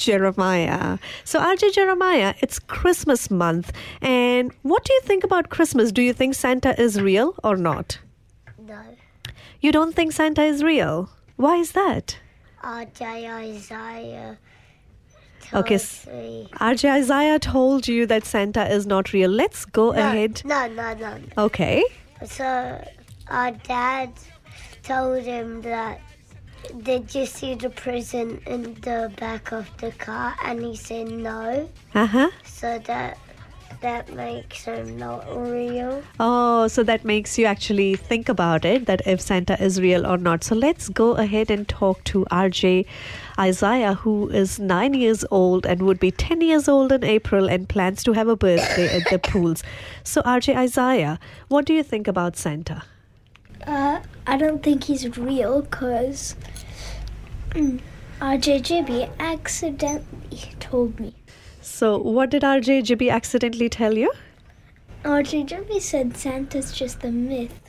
Jeremiah. 0.05 0.97
So 1.33 1.43
RJ 1.51 1.71
Jeremiah, 1.77 2.33
it's 2.47 2.59
Christmas 2.75 3.29
month 3.43 3.71
and 4.13 4.57
what 4.73 4.89
do 4.89 4.97
you 4.97 5.05
think 5.11 5.29
about 5.29 5.51
Christmas? 5.57 5.95
Do 5.99 6.07
you 6.09 6.17
think 6.21 6.39
Santa 6.41 6.75
is 6.87 6.99
real 7.09 7.33
or 7.43 7.55
not? 7.69 7.99
No. 8.73 8.83
You 9.67 9.75
don't 9.79 9.99
think 10.01 10.19
Santa 10.19 10.51
is 10.55 10.63
real? 10.73 11.09
Why 11.47 11.57
is 11.67 11.73
that? 11.81 12.17
RJ 12.75 13.13
Isaiah. 13.39 14.37
Okay, 15.54 15.76
RJ 15.76 16.90
Isaiah 16.90 17.38
told 17.38 17.86
you 17.86 18.06
that 18.06 18.24
Santa 18.24 18.68
is 18.68 18.86
not 18.86 19.12
real. 19.12 19.30
Let's 19.30 19.64
go 19.64 19.92
no, 19.92 19.98
ahead. 19.98 20.42
No, 20.44 20.66
no, 20.68 20.94
no. 20.94 21.16
no. 21.16 21.44
Okay. 21.44 21.84
So 22.26 22.84
our 23.28 23.52
dad 23.52 24.12
told 24.82 25.22
him 25.22 25.62
that 25.62 26.00
did 26.82 27.14
you 27.14 27.26
see 27.26 27.54
the 27.54 27.70
present 27.70 28.42
in 28.46 28.74
the 28.80 29.12
back 29.18 29.52
of 29.52 29.68
the 29.78 29.92
car? 29.92 30.34
And 30.42 30.64
he 30.64 30.76
said 30.76 31.08
no. 31.08 31.68
Uh 31.94 32.06
huh. 32.06 32.30
So 32.44 32.78
that 32.86 33.18
that 33.80 34.12
makes 34.14 34.64
him 34.64 34.96
not 34.96 35.26
real. 35.36 36.02
Oh, 36.18 36.68
so 36.68 36.82
that 36.84 37.04
makes 37.04 37.36
you 37.36 37.44
actually 37.44 37.96
think 37.96 38.30
about 38.30 38.64
it 38.64 38.86
that 38.86 39.02
if 39.06 39.20
Santa 39.20 39.62
is 39.62 39.80
real 39.80 40.06
or 40.06 40.16
not. 40.16 40.42
So 40.42 40.54
let's 40.54 40.88
go 40.88 41.12
ahead 41.12 41.50
and 41.50 41.68
talk 41.68 42.02
to 42.04 42.24
RJ 42.30 42.86
Isaiah, 43.38 43.94
who 43.94 44.28
is 44.28 44.58
nine 44.58 44.94
years 44.94 45.24
old 45.30 45.66
and 45.66 45.82
would 45.82 45.98
be 45.98 46.10
10 46.10 46.40
years 46.40 46.68
old 46.68 46.92
in 46.92 47.02
April 47.02 47.48
and 47.48 47.68
plans 47.68 48.04
to 48.04 48.12
have 48.12 48.28
a 48.28 48.36
birthday 48.36 48.96
at 48.96 49.10
the 49.10 49.18
pools. 49.18 49.62
So, 50.04 50.22
RJ 50.22 50.56
Isaiah, 50.56 51.18
what 51.48 51.64
do 51.64 51.74
you 51.74 51.82
think 51.82 52.06
about 52.06 52.36
Santa? 52.36 52.82
Uh, 53.66 54.00
I 54.26 54.36
don't 54.36 54.62
think 54.62 54.84
he's 54.84 55.16
real 55.18 55.62
because 55.62 56.36
RJ 58.20 58.62
Jibby 58.62 59.10
accidentally 59.18 60.54
told 60.60 61.00
me. 61.00 61.14
So, 61.60 61.98
what 61.98 62.30
did 62.30 62.42
RJ 62.42 62.82
Jibby 62.84 63.10
accidentally 63.10 63.68
tell 63.68 63.96
you? 63.96 64.12
RJ 65.02 65.46
Jimmy 65.46 65.80
said 65.80 66.16
Santa's 66.16 66.72
just 66.72 67.04
a 67.04 67.10
myth. 67.10 67.63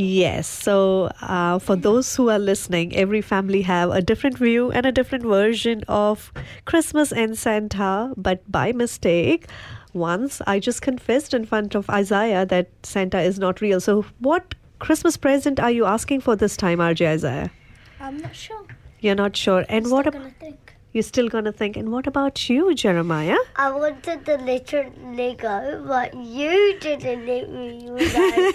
Yes. 0.00 0.46
So, 0.46 1.10
uh, 1.20 1.58
for 1.58 1.74
those 1.74 2.14
who 2.14 2.28
are 2.30 2.38
listening, 2.38 2.94
every 2.94 3.20
family 3.20 3.62
have 3.62 3.90
a 3.90 4.00
different 4.00 4.38
view 4.38 4.70
and 4.70 4.86
a 4.86 4.92
different 4.92 5.24
version 5.24 5.82
of 5.88 6.32
Christmas 6.66 7.10
and 7.10 7.36
Santa. 7.36 8.12
But 8.16 8.48
by 8.50 8.70
mistake, 8.70 9.48
once 9.94 10.40
I 10.46 10.60
just 10.60 10.82
confessed 10.82 11.34
in 11.34 11.44
front 11.46 11.74
of 11.74 11.90
Isaiah 11.90 12.46
that 12.46 12.68
Santa 12.84 13.20
is 13.20 13.40
not 13.40 13.60
real. 13.60 13.80
So, 13.80 14.04
what 14.20 14.54
Christmas 14.78 15.16
present 15.16 15.58
are 15.58 15.72
you 15.72 15.84
asking 15.84 16.20
for 16.20 16.36
this 16.36 16.56
time, 16.56 16.78
RJ 16.78 17.08
Isaiah? 17.08 17.50
I'm 17.98 18.18
not 18.18 18.36
sure. 18.36 18.66
You're 19.00 19.16
not 19.16 19.36
sure. 19.36 19.64
And 19.68 19.90
what? 19.90 20.06
Still 20.06 20.14
ab- 20.14 20.22
gonna 20.22 20.34
think. 20.38 20.67
You're 20.92 21.02
still 21.02 21.28
gonna 21.28 21.52
think. 21.52 21.76
And 21.76 21.92
what 21.92 22.06
about 22.06 22.48
you, 22.48 22.74
Jeremiah? 22.74 23.36
I 23.56 23.70
wanted 23.70 24.24
the 24.24 24.38
little 24.38 24.84
Lego, 25.14 25.84
but 25.86 26.14
you 26.14 26.78
didn't 26.80 27.26
let 27.26 27.50
me 27.50 27.90
without 27.90 28.54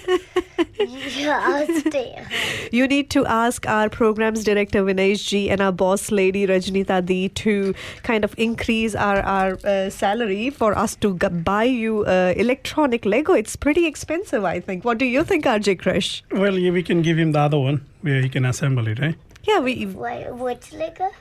you 0.79 1.29
asked 1.29 1.85
it. 1.93 2.73
You 2.73 2.87
need 2.87 3.09
to 3.11 3.25
ask 3.25 3.67
our 3.67 3.89
programs 3.89 4.43
director 4.43 4.83
Vinesh 4.83 5.27
G 5.27 5.49
and 5.49 5.61
our 5.61 5.71
boss 5.71 6.11
lady 6.11 6.47
Rajnita 6.47 7.05
Di 7.05 7.29
to 7.29 7.73
kind 8.03 8.23
of 8.23 8.33
increase 8.37 8.95
our 8.95 9.19
our 9.21 9.57
uh, 9.63 9.89
salary 9.89 10.49
for 10.49 10.77
us 10.77 10.95
to 10.97 11.17
g- 11.17 11.27
buy 11.29 11.63
you 11.63 12.03
uh, 12.05 12.33
electronic 12.35 13.05
Lego. 13.05 13.33
It's 13.33 13.55
pretty 13.55 13.85
expensive, 13.85 14.43
I 14.43 14.59
think. 14.59 14.83
What 14.83 14.97
do 14.97 15.05
you 15.05 15.23
think, 15.23 15.45
RJ 15.45 15.79
Krish? 15.81 16.21
Well, 16.31 16.57
yeah, 16.57 16.71
we 16.71 16.83
can 16.83 17.01
give 17.01 17.17
him 17.17 17.31
the 17.31 17.39
other 17.39 17.59
one 17.59 17.85
where 18.01 18.21
he 18.21 18.29
can 18.29 18.45
assemble 18.45 18.87
it, 18.87 18.99
right? 18.99 19.15
Yeah, 19.43 19.59
we 19.59 19.85
Wait, 19.85 20.33
which 20.33 20.71
Lego? 20.73 21.11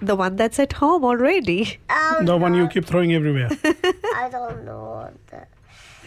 The 0.00 0.16
one 0.16 0.36
that's 0.36 0.58
at 0.58 0.72
home 0.74 1.04
already. 1.04 1.78
Oh, 1.90 2.20
the 2.24 2.36
one 2.36 2.54
you 2.54 2.68
keep 2.68 2.84
throwing 2.86 3.12
everywhere. 3.14 3.48
I 4.16 4.28
don't 4.30 4.64
know 4.64 5.10
that. 5.30 5.48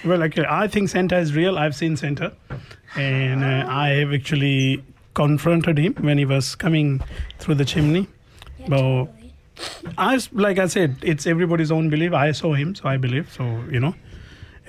Well, 0.05 0.21
okay, 0.23 0.45
I 0.47 0.67
think 0.67 0.89
Santa 0.89 1.17
is 1.17 1.35
real. 1.35 1.57
I've 1.57 1.75
seen 1.75 1.97
Santa, 1.97 2.33
and 2.95 3.43
uh, 3.43 3.65
I 3.67 3.89
have 3.89 4.13
actually 4.13 4.83
confronted 5.15 5.77
him 5.79 5.95
when 6.01 6.17
he 6.19 6.25
was 6.25 6.53
coming 6.55 7.01
through 7.39 7.55
the 7.55 7.65
chimney. 7.65 8.07
but 8.67 9.07
I, 9.97 10.15
s- 10.15 10.29
like 10.31 10.59
I 10.59 10.67
said, 10.67 10.97
it's 11.01 11.25
everybody's 11.25 11.71
own 11.71 11.89
belief. 11.89 12.13
I 12.13 12.31
saw 12.31 12.53
him, 12.53 12.75
so 12.75 12.87
I 12.87 12.97
believe. 12.97 13.31
So 13.33 13.43
you 13.71 13.79
know. 13.79 13.95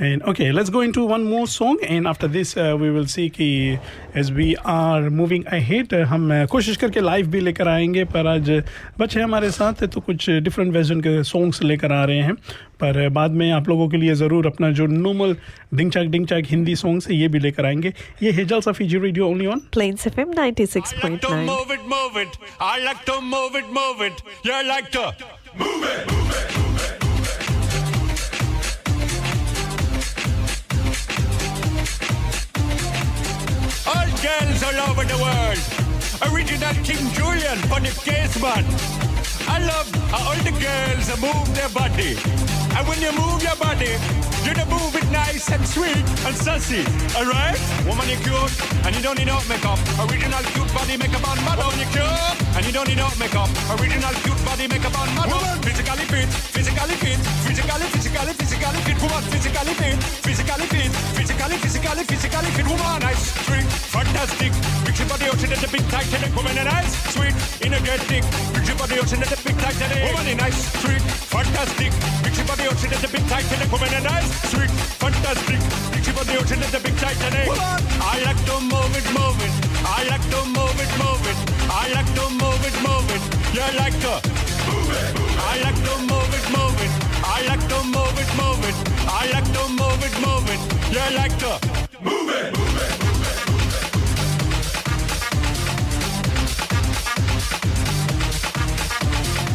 And 0.01 0.23
okay, 0.23 0.53
let's 0.53 0.71
go 0.71 0.81
into 0.81 1.05
one 1.05 1.25
more 1.25 1.49
song, 1.49 1.79
and 1.83 2.07
after 2.07 2.29
this, 2.29 2.57
uh, 2.57 2.77
we 2.81 2.89
will 2.97 3.07
see 3.13 3.29
कि 3.31 3.79
as 4.15 4.31
we 4.31 4.55
are 4.65 5.11
moving 5.11 5.45
ahead, 5.57 5.93
uh, 5.93 6.05
हम 6.07 6.29
uh, 6.33 6.47
कोशिश 6.51 6.77
करके 6.83 7.01
live 7.01 7.27
भी 7.31 7.41
लेकर 7.41 7.69
आएँगे 7.69 8.05
पर 8.13 8.27
आज 8.27 8.51
बच्चे 8.99 9.21
हमारे 9.21 9.51
साथ 9.51 9.83
हैं 9.83 9.89
तो 9.91 10.01
कुछ 10.01 10.29
डिफरेंट 10.31 10.73
वर्जन 10.75 11.01
के 11.07 11.23
सॉन्ग्स 11.31 11.63
लेकर 11.63 11.93
आ 11.93 12.05
रहे 12.05 12.21
हैं 12.29 12.35
पर 12.81 13.05
uh, 13.07 13.13
बाद 13.15 13.31
में 13.41 13.51
आप 13.53 13.69
लोगों 13.69 13.89
के 13.89 13.97
लिए 13.97 14.15
ज़रूर 14.23 14.47
अपना 14.47 14.71
जो 14.79 14.87
नॉर्मल 14.87 15.37
डिंग 15.75 15.91
चाक 15.93 16.07
डिंग 16.15 16.27
चाक 16.27 16.45
हिंदी 16.51 16.77
सॉन्ग्स 16.85 17.09
है 17.09 17.17
ये 17.17 17.29
भी 17.29 17.39
लेकर 17.39 17.67
आएँगे 17.67 17.93
ये 18.23 18.33
है 18.39 18.45
Jalsa 18.55 18.73
Fiji 18.79 18.99
radio 18.99 19.29
only 19.31 19.47
on 19.47 19.63
Plains 19.79 20.07
FM 20.13 20.33
96.9. 20.39 21.19
to 21.27 21.35
move 21.51 21.75
it, 21.79 21.91
move 21.97 22.23
it. 22.25 22.39
I 22.61 22.79
like 22.87 23.05
to 23.11 23.21
move 23.35 23.61
it, 23.63 23.75
move 23.81 24.07
it. 24.11 24.25
You 24.51 24.63
like 24.71 24.93
to 24.99 25.05
move 25.65 25.91
it, 25.91 26.17
move 26.17 26.81
it. 26.87 26.98
All 33.89 34.11
girls 34.21 34.63
all 34.63 34.91
over 34.91 35.05
the 35.05 35.17
world. 35.17 35.65
Original 36.31 36.75
King 36.85 37.11
Julian, 37.15 37.59
funny 37.69 37.91
case 38.05 38.41
man. 38.43 38.65
I 39.49 39.61
love 39.61 39.89
how 40.11 40.29
all 40.29 40.41
the 40.45 40.53
girls 40.61 41.09
move 41.21 41.55
their 41.55 41.71
body. 41.71 42.58
And 42.77 42.87
when 42.87 43.01
you 43.01 43.13
move 43.13 43.43
your 43.43 43.57
body, 43.57 43.97
you 44.45 44.53
to 44.55 44.65
move 44.67 44.95
it 44.97 45.09
nice 45.11 45.51
and 45.51 45.65
sweet 45.67 46.05
and 46.27 46.35
sassy. 46.37 46.85
Alright? 47.17 47.59
Woman, 47.87 48.09
you 48.09 48.19
cute, 48.21 48.53
and 48.85 48.93
you 48.97 49.03
don't 49.03 49.19
need 49.19 49.29
no 49.29 49.41
makeup. 49.49 49.79
Original 50.05 50.43
cute 50.53 50.73
body 50.75 50.97
makeup 50.97 51.25
on. 51.29 51.39
Woman, 51.45 51.79
you 51.81 51.89
cute, 51.93 52.05
and 52.57 52.63
you 52.67 52.73
don't 52.73 52.89
need 52.89 53.01
no 53.01 53.09
makeup. 53.19 53.51
Original 53.77 54.15
cute 54.25 54.43
body 54.45 54.67
makeup 54.69 54.97
on 54.99 55.09
mad. 55.17 55.29
Woman, 55.33 55.59
physically 55.63 56.07
fit, 56.09 56.29
physically 56.29 56.97
fit, 57.03 57.19
physically, 57.47 57.87
physically, 57.93 58.33
physically 58.37 58.81
fit. 58.85 58.99
Woman, 59.03 59.23
physically 59.33 59.75
fit, 59.75 59.99
physically 60.27 60.67
fit, 60.69 60.91
physically, 61.17 61.57
physically, 61.59 62.05
physically 62.05 62.51
fit. 62.57 62.67
Woman, 62.67 63.01
nice, 63.01 63.25
sweet, 63.47 63.67
fantastic. 63.95 64.53
Your 64.99 65.07
body 65.07 65.31
ocean 65.31 65.53
at 65.53 65.59
the 65.63 65.69
big 65.71 65.87
titanic. 65.95 66.35
Woman, 66.35 66.59
a 66.59 66.65
nice, 66.65 66.91
sweet, 67.15 67.35
energetic. 67.63 68.25
Your 68.67 68.77
body 68.77 68.99
ocean 68.99 69.23
at 69.23 69.31
the 69.31 69.39
big 69.47 69.57
titanic. 69.63 70.11
Woman, 70.11 70.27
a 70.27 70.35
nice, 70.35 70.59
sweet, 70.83 71.03
fantastic. 71.31 71.93
Big 72.27 72.35
your 72.35 72.47
body 72.59 72.71
ocean 72.71 72.93
at 72.93 73.01
the 73.01 73.09
big 73.09 73.27
titanic. 73.29 73.71
Woman, 73.71 73.95
a 73.95 74.01
nice, 74.01 74.51
sweet, 74.51 74.71
fantastic. 74.99 75.59
Big 75.93 76.07
your 76.07 76.15
body 76.15 76.35
ocean 76.39 76.63
at 76.63 76.71
the 76.73 76.81
big 76.81 76.97
titanic. 76.99 77.49
I 78.03 78.19
like 78.27 78.41
to 78.51 78.55
move 78.61 78.93
it, 78.99 79.07
move 79.15 79.39
it. 79.47 79.55
I 79.87 80.03
like 80.11 80.27
to 80.35 80.41
move 80.57 80.79
it, 80.83 80.91
move 80.99 81.23
it. 81.31 81.39
I 81.71 81.87
like 81.95 82.11
to 82.19 82.25
move 82.43 82.63
it, 82.67 82.77
move 82.83 83.09
it. 83.15 83.23
You 83.55 83.67
like 83.79 83.97
to 84.03 84.15
move 84.67 84.91
it. 84.91 85.15
I 85.39 85.55
like 85.63 85.79
to 85.87 85.95
move 86.11 86.33
it, 86.35 86.47
move 86.57 86.79
it. 86.83 86.93
I 87.23 87.47
like 87.47 87.65
to 87.71 87.79
move 87.95 88.19
it, 88.19 88.31
move 88.41 88.63
it. 88.69 88.77
I 89.07 89.31
like 89.35 89.49
to 89.55 89.63
move 89.79 90.03
it, 90.03 90.15
move 90.19 90.49
it. 90.51 90.61
You 90.91 91.07
like 91.17 91.37
to 91.39 91.53
move 92.03 92.31
it, 92.31 92.59
move 92.59 93.03
it. 93.03 93.08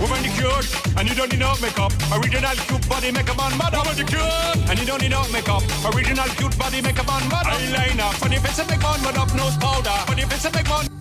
Woman, 0.04 0.22
you 0.22 0.32
cute, 0.32 0.68
and 0.98 1.08
you 1.08 1.16
don't 1.16 1.32
need 1.32 1.40
no 1.40 1.54
makeup. 1.62 1.94
Original 2.12 2.56
cute 2.68 2.90
body 2.90 3.10
makeup 3.10 3.40
on 3.40 3.58
mad. 3.58 3.72
Woman, 3.72 3.98
you 3.98 4.04
cute, 4.04 4.70
and 4.70 4.78
you 4.78 4.86
don't 4.86 5.02
need 5.02 5.12
no 5.12 5.24
makeup. 5.32 5.64
Original 5.96 6.28
cute 6.36 6.58
body 6.60 6.82
makeup 6.82 7.08
on 7.08 7.24
mad. 7.30 7.46
Eyeliner, 7.46 8.12
funny 8.16 8.36
face 8.36 8.60
and 8.60 8.70
make 8.70 8.84
on, 8.84 9.02
but 9.02 9.18
up 9.18 9.34
nose 9.34 9.56
powder. 9.56 9.96
Funny 10.06 10.24
face 10.24 10.44
and 10.44 10.56
make 10.56 10.70
on. 10.70 10.93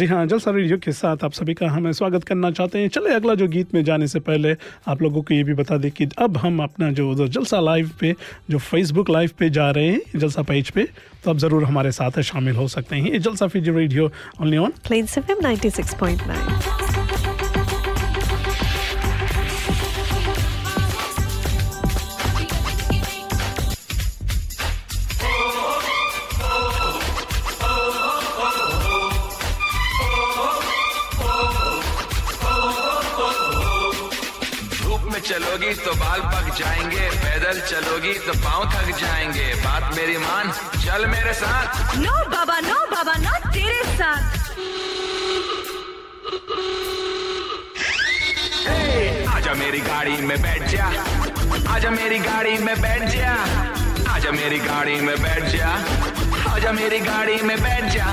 जी 0.00 0.06
हाँ 0.06 0.24
Jalsa 0.26 0.50
radio 0.50 0.76
के 0.78 0.92
साथ 0.92 1.24
आप 1.24 1.32
सभी 1.32 1.54
का 1.54 1.68
हमें 1.70 1.92
स्वागत 1.92 2.24
करना 2.24 2.50
चाहते 2.50 2.78
हैं 2.78 2.88
चले 2.88 3.14
अगला 3.14 3.34
जो 3.34 3.48
गीत 3.48 3.74
में 3.74 3.82
जाने 3.84 4.06
से 4.08 4.20
पहले 4.28 4.54
आप 4.88 5.02
लोगों 5.02 5.22
को 5.22 5.34
ये 5.34 5.42
भी 5.44 5.54
बता 5.54 5.76
दें 5.76 5.90
कि 5.90 6.06
अब 6.18 6.36
हम 6.36 6.62
अपना 6.62 6.90
जो 6.92 7.10
उधर 7.10 7.28
जलसा 7.28 7.60
लाइव 7.60 7.90
पे, 8.00 8.14
जो 8.50 8.58
फेसबुक 8.58 9.10
लाइव 9.10 9.30
पे 9.38 9.50
जा 9.50 9.70
रहे 9.70 9.88
हैं, 9.88 10.00
जलसा 10.16 10.42
पेज 10.42 10.70
पे 10.70 10.88
तो 11.24 11.30
आप 11.30 11.36
ज़रूर 11.36 11.64
हमारे 11.64 11.92
साथ 11.92 12.20
शामिल 12.32 12.56
हो 12.56 12.68
सकते 12.68 12.96
हैं 12.96 13.12
ये 13.12 13.18
Jalsa 13.18 13.46
Fiji 13.46 13.70
radio 13.70 14.10
only 14.40 14.56
on 14.56 14.72
ninety 14.90 15.70
six 15.70 15.94
point 15.94 16.20
96.9. 16.20 16.79
पाँव 38.60 38.72
थक 38.72 38.98
जाएँगे। 39.00 39.46
बात 39.64 39.94
मेरी 39.96 40.16
मान 40.18 40.50
चल 40.84 41.06
मेरे 41.08 41.32
साथ। 41.34 41.96
नो 41.96 42.12
बाबा 42.30 42.58
नो 42.60 42.74
बाबा 42.92 43.14
नो 43.16 43.34
तेरे 43.52 43.84
साथ। 43.96 44.22
आजा 49.28 49.54
मेरी 49.54 49.80
गाड़ी 49.80 50.16
में 50.28 50.36
बैठ 50.42 50.68
जा। 50.68 50.86
आजा 51.74 51.90
मेरी 51.90 52.18
गाड़ी 52.18 52.58
में 52.58 52.74
बैठ 52.82 53.02
जा। 53.08 53.32
आजा 54.14 54.30
मेरी 54.30 54.58
गाड़ी 54.58 55.00
में 55.00 55.16
बैठ 55.22 55.44
जा। 55.56 55.70
आजा 56.52 56.72
मेरी 56.72 57.00
गाड़ी 57.00 57.40
में 57.42 57.56
बैठ 57.62 57.84
जा। 57.94 58.06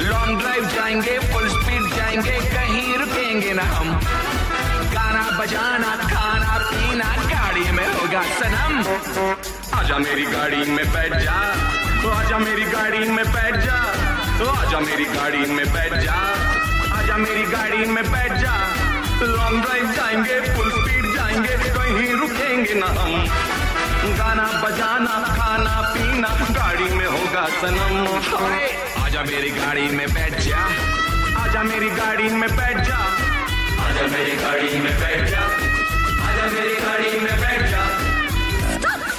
लॉन्ग 0.00 0.40
ड्राइव 0.40 0.64
जाएँगे 0.74 1.18
फुल 1.32 1.48
स्पीड 1.48 1.94
जाएँगे 1.96 2.38
कहीं 2.50 2.96
रुकेंगे 2.98 3.52
ना 3.52 3.62
हम। 3.74 3.92
गाना 4.94 5.24
बजाना 5.38 5.96
खाना 6.08 6.58
पीना 6.70 7.14
गाड़ी 7.30 7.70
में 7.70 7.86
होगा 7.94 8.22
सनम। 8.40 8.82
आजा 9.74 9.98
मेरी 9.98 10.24
गाड़ी 10.24 10.56
में 10.56 10.92
बैठ 10.92 11.14
जा। 11.14 11.54
तो 12.02 12.08
आजा 12.10 12.38
मेरी 12.38 12.64
गाड़ी 12.64 12.98
में 12.98 13.32
बैठ 13.32 13.56
जा। 13.56 13.94
तो 14.38 14.46
आजा 14.46 14.80
मेरी 14.80 15.04
गाड़ी 15.04 15.38
में 15.38 15.72
बैठ 15.72 15.94
जा। 15.94 16.12
आजा 16.94 17.16
मेरी 17.16 17.42
गाड़ी 17.42 17.78
में 17.78 18.12
बैठ 18.12 18.32
जा। 18.32 18.68
लॉन्ग 19.22 19.62
ड्राइव 19.64 19.92
जाएँगे 19.92 20.40
फुल 20.40 20.70
स्पीड 20.70 21.14
जाएँगे, 21.14 21.48
कहीं 21.48 22.12
रुकेंगे 22.12 22.74
ना 22.74 22.86
हम। 22.86 23.28
गाना 24.18 24.62
बजाना, 24.64 25.36
खाना 25.36 25.80
पीना, 25.80 26.28
गाड़ी 26.28 26.94
में 26.94 27.06
होगा 27.06 27.46
सनम। 27.46 28.08
आजा 29.04 29.22
मेरी 29.22 29.50
गाड़ी 29.50 29.88
में 29.88 30.14
बैठ 30.14 30.40
जा। 30.40 30.70
आजा 31.38 31.62
मेरी 31.62 31.90
गाड़ी 31.90 32.28
में 32.28 32.56
बैठ 32.56 32.76
जा। 32.76 32.96
आजा 33.80 34.02
मेरी 34.02 34.36
गाड़ी 34.36 34.78
में 34.78 35.00
बैठ 35.00 35.30
जा। 35.30 35.40
आजा 36.28 36.46
मेरी 36.46 36.74
गाड़ी 36.74 37.20
में 37.20 37.40
बैठ 37.40 37.70
जा। 37.70 37.83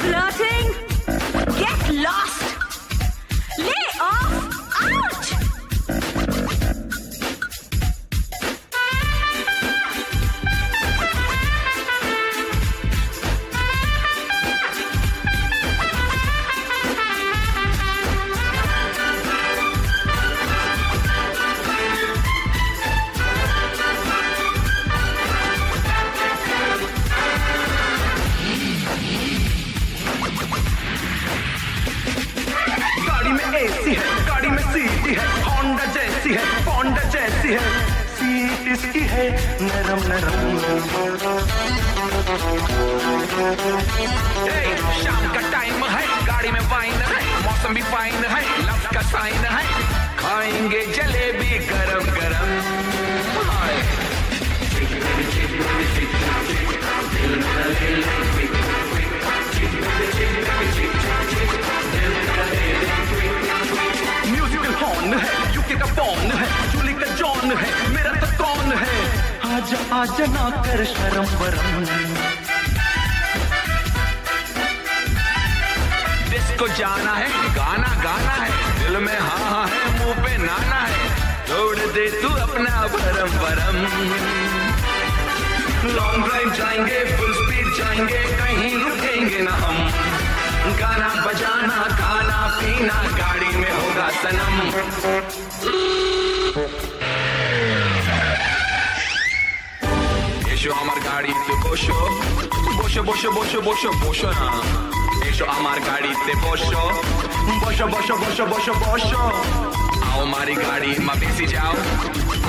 Flirting. 0.06 0.68
Get 1.58 1.94
lost. 1.94 2.45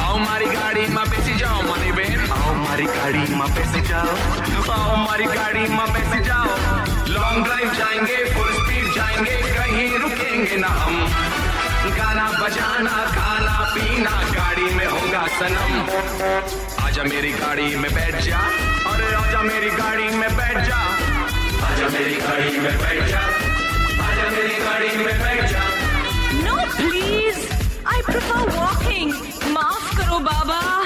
आओ 0.04 0.18
मारी 0.18 0.46
गाड़ी 0.46 0.86
में 0.94 1.04
बेसी 1.10 1.34
जाओ 1.38 1.62
मनी 1.62 1.92
बेन 1.92 2.30
आओ 2.32 2.54
मारी 2.54 2.84
गाड़ी 2.96 3.18
में 3.18 3.48
बेसी 3.54 3.80
जाओ। 3.88 4.14
आओ 4.74 4.96
मारी 4.96 5.24
गाड़ी 5.24 5.64
में 5.76 5.86
बेसी 5.92 6.20
जाओ। 6.24 6.46
लॉन्ग 7.14 7.44
ड्राइव 7.44 7.74
जाएँगे 7.74 8.16
फुल 8.34 8.52
स्पीड 8.52 8.94
जाएँगे 8.94 9.36
कहीं 9.56 9.88
रुकेंगे 9.98 10.56
ना 10.56 10.68
हम। 10.68 10.96
गाना 11.98 12.26
बजाना 12.40 12.94
खाना 13.16 13.56
पीना 13.74 14.10
गाड़ी 14.36 14.74
में 14.74 14.86
होगा 14.86 15.26
सनम। 15.38 15.72
आजा 16.86 17.02
मेरी 17.12 17.32
गाड़ी 17.32 17.76
में 17.76 17.90
बैठ 17.94 18.20
जा। 18.24 18.38
अरे 18.92 19.14
आजा 19.14 19.42
मेरी 19.42 19.70
गाड़ी 19.70 20.08
में 20.16 20.30
बैठ 20.36 20.58
जा। 20.68 20.78
आजा 21.68 21.88
मेरी 21.98 22.16
गाड़ी 22.26 22.58
में 22.58 22.78
बैठ 22.78 23.04
जा। 23.10 23.22
आजा 24.08 24.30
मेरी 24.36 24.56
गाड़ी 24.64 24.96
में 25.04 25.14
बैठ 25.22 25.50
जा। 25.50 25.64
No, 26.46 26.56
please. 26.76 27.40
I 27.86 28.02
prefer 28.02 28.42
walking. 28.58 29.14
माफ़ 30.06 30.10
करो 30.10 30.18
बाबा 30.26 30.85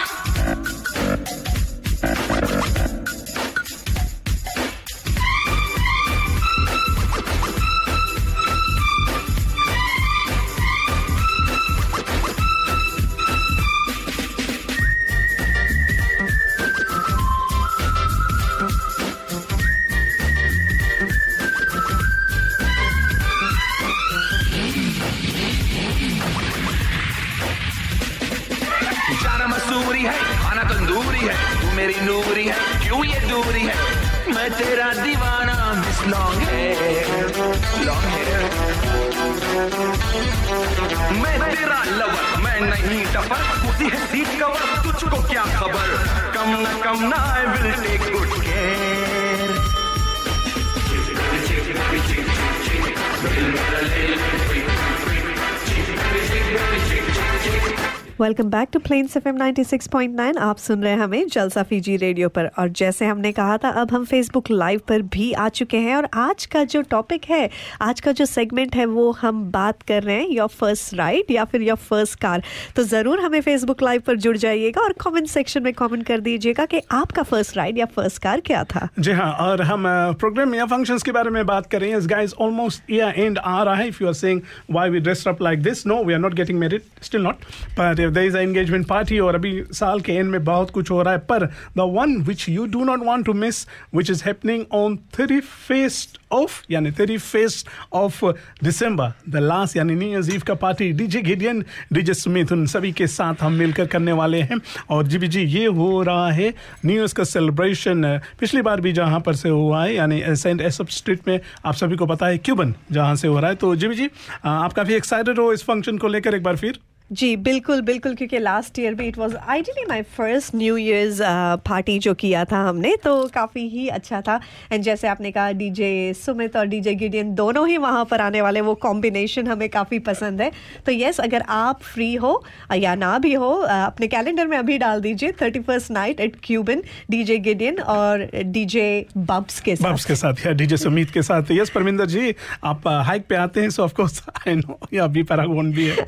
welcome 58.20 58.48
back 58.50 58.68
to 58.72 58.78
Plains 58.78 59.16
F 59.16 59.28
M 59.28 59.36
96.9 59.38 60.36
आप 60.38 60.56
सुन 60.58 60.82
रहे 60.82 60.92
हैं 60.92 61.00
हमें 61.00 61.28
जलसा 61.28 61.62
फीजी 61.62 61.96
रेडियो 61.96 62.28
पर। 62.28 62.46
और 62.58 62.68
जैसे 62.70 63.06
हमने 63.06 63.30
कहा 63.32 63.56
था, 63.58 63.68
अब 63.70 63.92
हम 63.92 64.04
फेसबुक 64.04 64.50
लाइव 64.50 64.80
पर 64.88 65.02
भी 65.14 65.32
आ 65.34 65.48
चुके 65.48 65.76
हैं। 65.76 65.94
और 65.96 66.08
आज 66.14 66.44
का 66.46 66.64
जो 66.64 66.82
टॉपिक 66.90 67.24
है, 67.30 67.48
आज 67.82 68.00
का 68.00 68.12
जो 68.12 68.24
सेगमेंट 68.24 68.76
है, 68.76 68.84
वो 68.86 69.10
हम 69.20 69.42
बात 69.50 69.82
कर 69.82 70.02
रहे 70.02 70.16
हैं 70.16 70.28
योर 70.30 70.48
फ़र्स्ट 70.48 70.94
राइड 70.94 71.30
या 71.30 71.44
फिर 71.44 71.62
योर 71.62 71.76
फ़र्स्ट 71.78 72.18
कार 72.20 72.42
तो 72.76 72.82
ज़रूर 72.82 73.20
हमें 73.20 73.40
फेसबुक 73.40 73.82
लाइव 73.82 74.02
पर 74.06 74.16
जुड़ 74.16 74.36
जाइएगा 74.36 74.82
और 74.82 74.94
कमेंट 75.00 75.28
सेक्शन 75.28 75.62
में 75.62 75.72
कमेंट 75.72 76.06
कर 76.06 76.20
दीजिएगा 76.20 76.64
कि 76.64 76.82
आपका 76.92 77.22
फ़र्स्ट 77.22 77.56
राइड 77.56 77.78
या 77.78 77.86
फ़र्स्ट 77.96 78.22
कार 78.22 78.40
क्या 78.40 78.62
था। 78.64 78.88
जी 78.98 79.12
हाँ 79.12 79.32
और 79.46 79.62
हम 79.62 79.86
प्रोग्राम 80.20 80.54
या 80.54 80.66
फ़ंक्शंस 80.66 81.02
के 81.02 81.12
बारे 81.12 81.30
में 81.30 81.44
बात 81.46 81.70
कर 81.72 81.80
रहे 81.80 81.90
हैं। 81.90 82.26
ऑलमोस्ट 82.40 82.90
एंड 82.90 83.38
आ 83.38 83.62
रहा 83.62 83.74
है। 83.74 83.88
If 83.88 84.02
you 84.02 84.08
are 84.08 84.14
saying 84.14 84.40
why 84.70 84.90
we 84.90 85.00
dress 85.00 85.26
up 85.28 85.42
like 85.42 85.62
this 85.62 85.86
no 85.86 86.02
we 86.04 86.14
are 86.14 86.20
not 86.20 86.34
getting 86.34 86.58
married 86.58 86.82
still 87.02 87.22
not 87.22 87.44
पर 87.78 88.08
इज़ 88.18 88.36
एंगेजमेंट 88.36 88.86
पार्टी 88.86 89.18
और 89.18 89.34
अभी 89.34 89.62
साल 89.72 90.00
के 90.00 90.12
एंड 90.12 90.30
में 90.30 90.44
बहुत 90.44 90.70
कुछ 90.70 90.90
हो 90.90 91.02
रहा 91.02 91.12
है, 91.12 91.18
पर 91.20 91.46
the 91.76 91.90
one 91.96 92.16
which 92.22 92.48
you 92.48 92.66
do 92.66 92.84
not 92.84 93.04
want 93.04 93.26
to 93.26 93.32
miss 93.34 93.66
which 93.94 94.10
is 94.10 94.24
happening 94.26 94.64
on 94.72 94.96
three 95.14 95.40
first 95.40 96.18
of 96.32 96.60
यानी 96.70 96.90
three 96.92 97.16
first 97.18 97.68
of 97.92 98.24
December 98.64 99.12
the 99.28 99.36
last 99.36 99.76
यानी 99.76 99.94
न्यू 99.94 100.08
ईयर 100.08 100.34
ईव 100.34 100.42
का 100.46 100.54
party 100.56 100.90
DJ 100.92 101.22
Gideon 101.22 101.64
DJ 101.92 102.14
Sumit 102.14 102.52
उन 102.52 102.66
सभी 102.66 102.92
के 102.92 103.06
साथ 103.06 103.42
हम 103.42 103.52
मिलकर 103.52 103.86
करने 103.86 104.12
वाले 104.12 104.40
हैं। 104.40 104.60
और 104.90 105.06
जी 105.06 105.18
जी, 105.20 105.40
ये 105.40 105.66
हो 105.66 106.02
रहा 106.02 106.30
है 106.30 106.52
न्यू 106.84 106.96
ईयर्स 106.96 107.12
का 107.12 107.24
सेलिब्रेशन 107.24 108.20
पिछली 108.40 108.62
बार 108.62 108.80
भी 108.80 108.92
जहाँ 108.92 109.20
पर 109.20 109.34
से 109.34 109.48
हुआ 109.48 109.82
है, 109.84 109.94
यानी 109.94 110.22
सेंट 110.36 110.60
एसप 110.60 110.88
स्ट्रीट 110.90 111.28
में, 111.28 111.40
आप 111.66 111.74
सभी 111.74 111.96
को 111.96 112.06
पता 112.06 112.26
है 112.26 112.38
क्यूबन 112.38 112.74
जहाँ 112.92 113.16
से 113.16 113.28
हो 113.28 113.38
रहा 113.38 113.50
है। 113.50 113.56
तो 113.56 113.74
जी 113.76 113.88
जी, 113.90 114.08
आप 114.44 114.72
काफ़ी 114.72 114.94
एक्साइटेड 114.94 115.38
हो 115.38 115.52
इस 115.52 115.64
फ़ंक्शन 115.64 115.98
को 115.98 116.08
लेकर 116.08 116.34
एक 116.34 116.42
बार 116.42 116.56
फिर? 116.56 116.78
जी 117.10 117.36
बिल्कुल 117.36 117.80
बिल्कुल 117.82 118.14
क्योंकि 118.14 118.38
लास्ट 118.38 118.78
ईयर 118.78 118.94
भी 118.94 119.06
it 119.08 119.16
was 119.18 119.34
ideally 119.34 119.84
my 119.88 120.02
first 120.16 120.54
new 120.54 120.76
year's 120.76 121.18
party 121.66 121.98
जो 121.98 122.12
किया 122.14 122.44
था 122.44 122.58
हमने 122.68 122.94
तो 123.04 123.26
काफ़ी 123.34 123.66
ही 123.68 123.86
अच्छा 123.88 124.20
था। 124.20 124.38
एंड 124.72 124.82
जैसे 124.84 125.08
आपने 125.08 125.30
कहा 125.30 125.50
डीजे 125.52 126.12
सुमित 126.16 126.56
और 126.56 126.66
डीजे 126.66 126.94
गिडियन 126.94 127.34
दोनों 127.34 127.66
ही 127.68 127.76
वहाँ 127.76 128.04
पर 128.10 128.20
आने 128.20 128.42
वाले 128.42 128.60
वो 128.60 128.74
कॉम्बिनेशन 128.74 129.48
हमें 129.48 129.68
काफ़ी 129.68 129.98
पसंद 129.98 130.40
है। 130.42 130.50
तो 130.86 130.92
यस 130.92 131.18
अगर 131.20 131.44
आप 131.48 131.80
फ्री 131.82 132.14
हो 132.14 132.32
या 132.74 132.94
ना 132.94 133.18
भी 133.18 133.34
हो 133.34 133.50
uh, 133.64 133.70
अपने 133.70 134.06
कैलेंडर 134.06 134.46
में 134.46 134.56
अभी 134.58 134.78
डाल 134.78 135.00
दीजिए 135.00 135.32
thirty 135.42 135.60
first 135.60 135.90
night 135.90 136.20
at 136.20 136.36
Cuban 136.44 136.82
DJ 137.10 137.38
Gideon 137.38 137.80
और 137.88 138.28
डीजे 138.34 138.86
बब्स 139.16 139.60
के 139.60 139.76
साथ। 139.76 139.90
बब्स 139.90 140.04
के 140.04 140.14
साथ 140.14 140.46
या 140.46 140.52
डीजे 140.52 140.76
सुमित 140.76 141.10
के 141.10 141.22
साथ। 141.22 141.50
यस 141.50 141.70
परमिंदर 141.70 142.06
जी 142.06 142.34
आप 142.64 142.88
हाइक 143.06 143.26
पे 143.28 143.34
आते 143.36 143.60
हैं 143.60 143.70
so 143.70 143.82
of 143.84 143.94
course 143.94 144.22
I 144.46 144.54
know 144.54 144.78
या 144.94 145.04
अभी 145.04 145.22
पैरागोन 145.24 145.72
भी 145.72 145.86
है। 145.86 146.06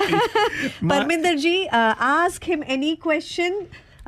Parminder 0.92 1.35
ji 1.42 1.55
ask 1.72 2.44
him 2.44 2.62
any 2.72 2.94
question 3.02 3.55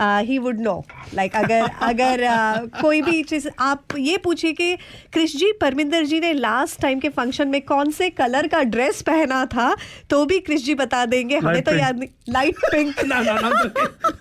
he 0.00 0.38
would 0.38 0.61
know 0.61 0.85
like 1.14 1.37
अगर 1.37 1.68
अगर 1.83 2.22
uh, 2.24 2.80
कोई 2.80 3.02
भी 3.02 3.22
चीज़ 3.22 3.48
आप 3.59 3.96
ये 3.98 4.16
पूछिए 4.18 4.52
कि 4.52 4.76
कृष 5.12 5.37
जी 5.37 5.52
परमिंदर 5.61 6.04
जी 6.04 6.20
ने 6.20 6.33
लास्ट 6.33 6.80
टाइम 6.83 7.00
के 7.00 7.09
फ़ंक्शन 7.09 7.48
में 7.48 7.61
कौन 7.62 7.90
से 7.90 8.11
कलर 8.11 8.46
का 8.46 8.62
ड्रेस 8.74 9.02
पहना 9.02 9.44
था 9.46 9.74
तो 10.11 10.24
भी 10.26 10.38
कृष 10.40 10.64
जी 10.64 10.74
बता 10.74 11.04
देंगे 11.07 11.38
हमें 11.38 11.62
तो 11.62 11.74
याद 11.74 11.98
नहीं 11.98 12.33
लाइट 12.33 12.57
पिंक 12.72 13.04
ना 13.04 13.20
ना 13.22 13.38
ना 13.40 13.52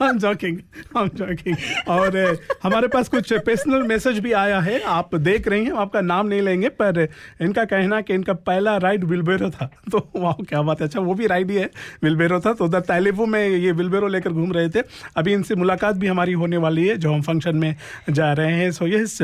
I'm 0.03 0.19
joking. 0.19 0.55
I'm 0.95 1.09
joking. 1.17 1.55
और 1.87 2.15
uh, 2.23 2.37
हमारे 2.63 2.87
पास 2.87 3.09
कुछ 3.09 3.33
पर्सनल 3.45 3.83
मैसेज 3.87 4.19
भी 4.19 4.31
आया 4.33 4.59
है। 4.59 4.79
आप 4.93 5.15
देख 5.15 5.47
रही 5.47 5.63
हैं 5.65 5.71
हम 5.71 5.77
आपका 5.79 6.01
नाम 6.01 6.27
नहीं 6.27 6.41
लेंगे 6.41 6.69
पर 6.81 7.01
इनका 7.41 7.63
कहना 7.65 8.01
कि 8.01 8.13
इनका 8.13 8.33
पहला 8.47 8.75
राइड 8.77 9.03
विलबेरो 9.03 9.49
था। 9.49 9.69
तो 9.91 9.99
वाह 10.15 10.43
क्या 10.43 10.61
बात 10.61 10.81
है। 10.81 10.87
अच्छा 10.87 10.99
वो 10.99 11.13
भी 11.13 11.27
राइड 11.27 11.51
ही 11.51 11.57
है 11.57 11.69
विलबेरो 12.03 12.39
था। 12.39 12.53
तो 12.53 12.65
उधर 12.65 12.81
ताइलेबू 12.81 13.25
में 13.25 13.47
ये 13.47 13.71
विलबेरो 13.71 14.07
लेकर 14.07 14.31
घूम 14.31 14.51
रहे 14.53 14.69
थे। 14.69 14.83
अभी 15.17 15.33
इनसे 15.33 15.55
मुलाकात 15.63 15.95
भी 15.95 16.07
हमारी 16.07 16.33
होने 16.35 16.57
वाली 16.59 16.87
है, 16.87 16.97
जो 16.97 17.13
हम 17.13 17.21
फ़ंक्शन 17.23 17.55
में 17.57 17.75
जा 18.11 18.31
रहे 18.33 18.53
हैं। 18.53 18.71
सो 18.73 18.87
यस 18.87 19.17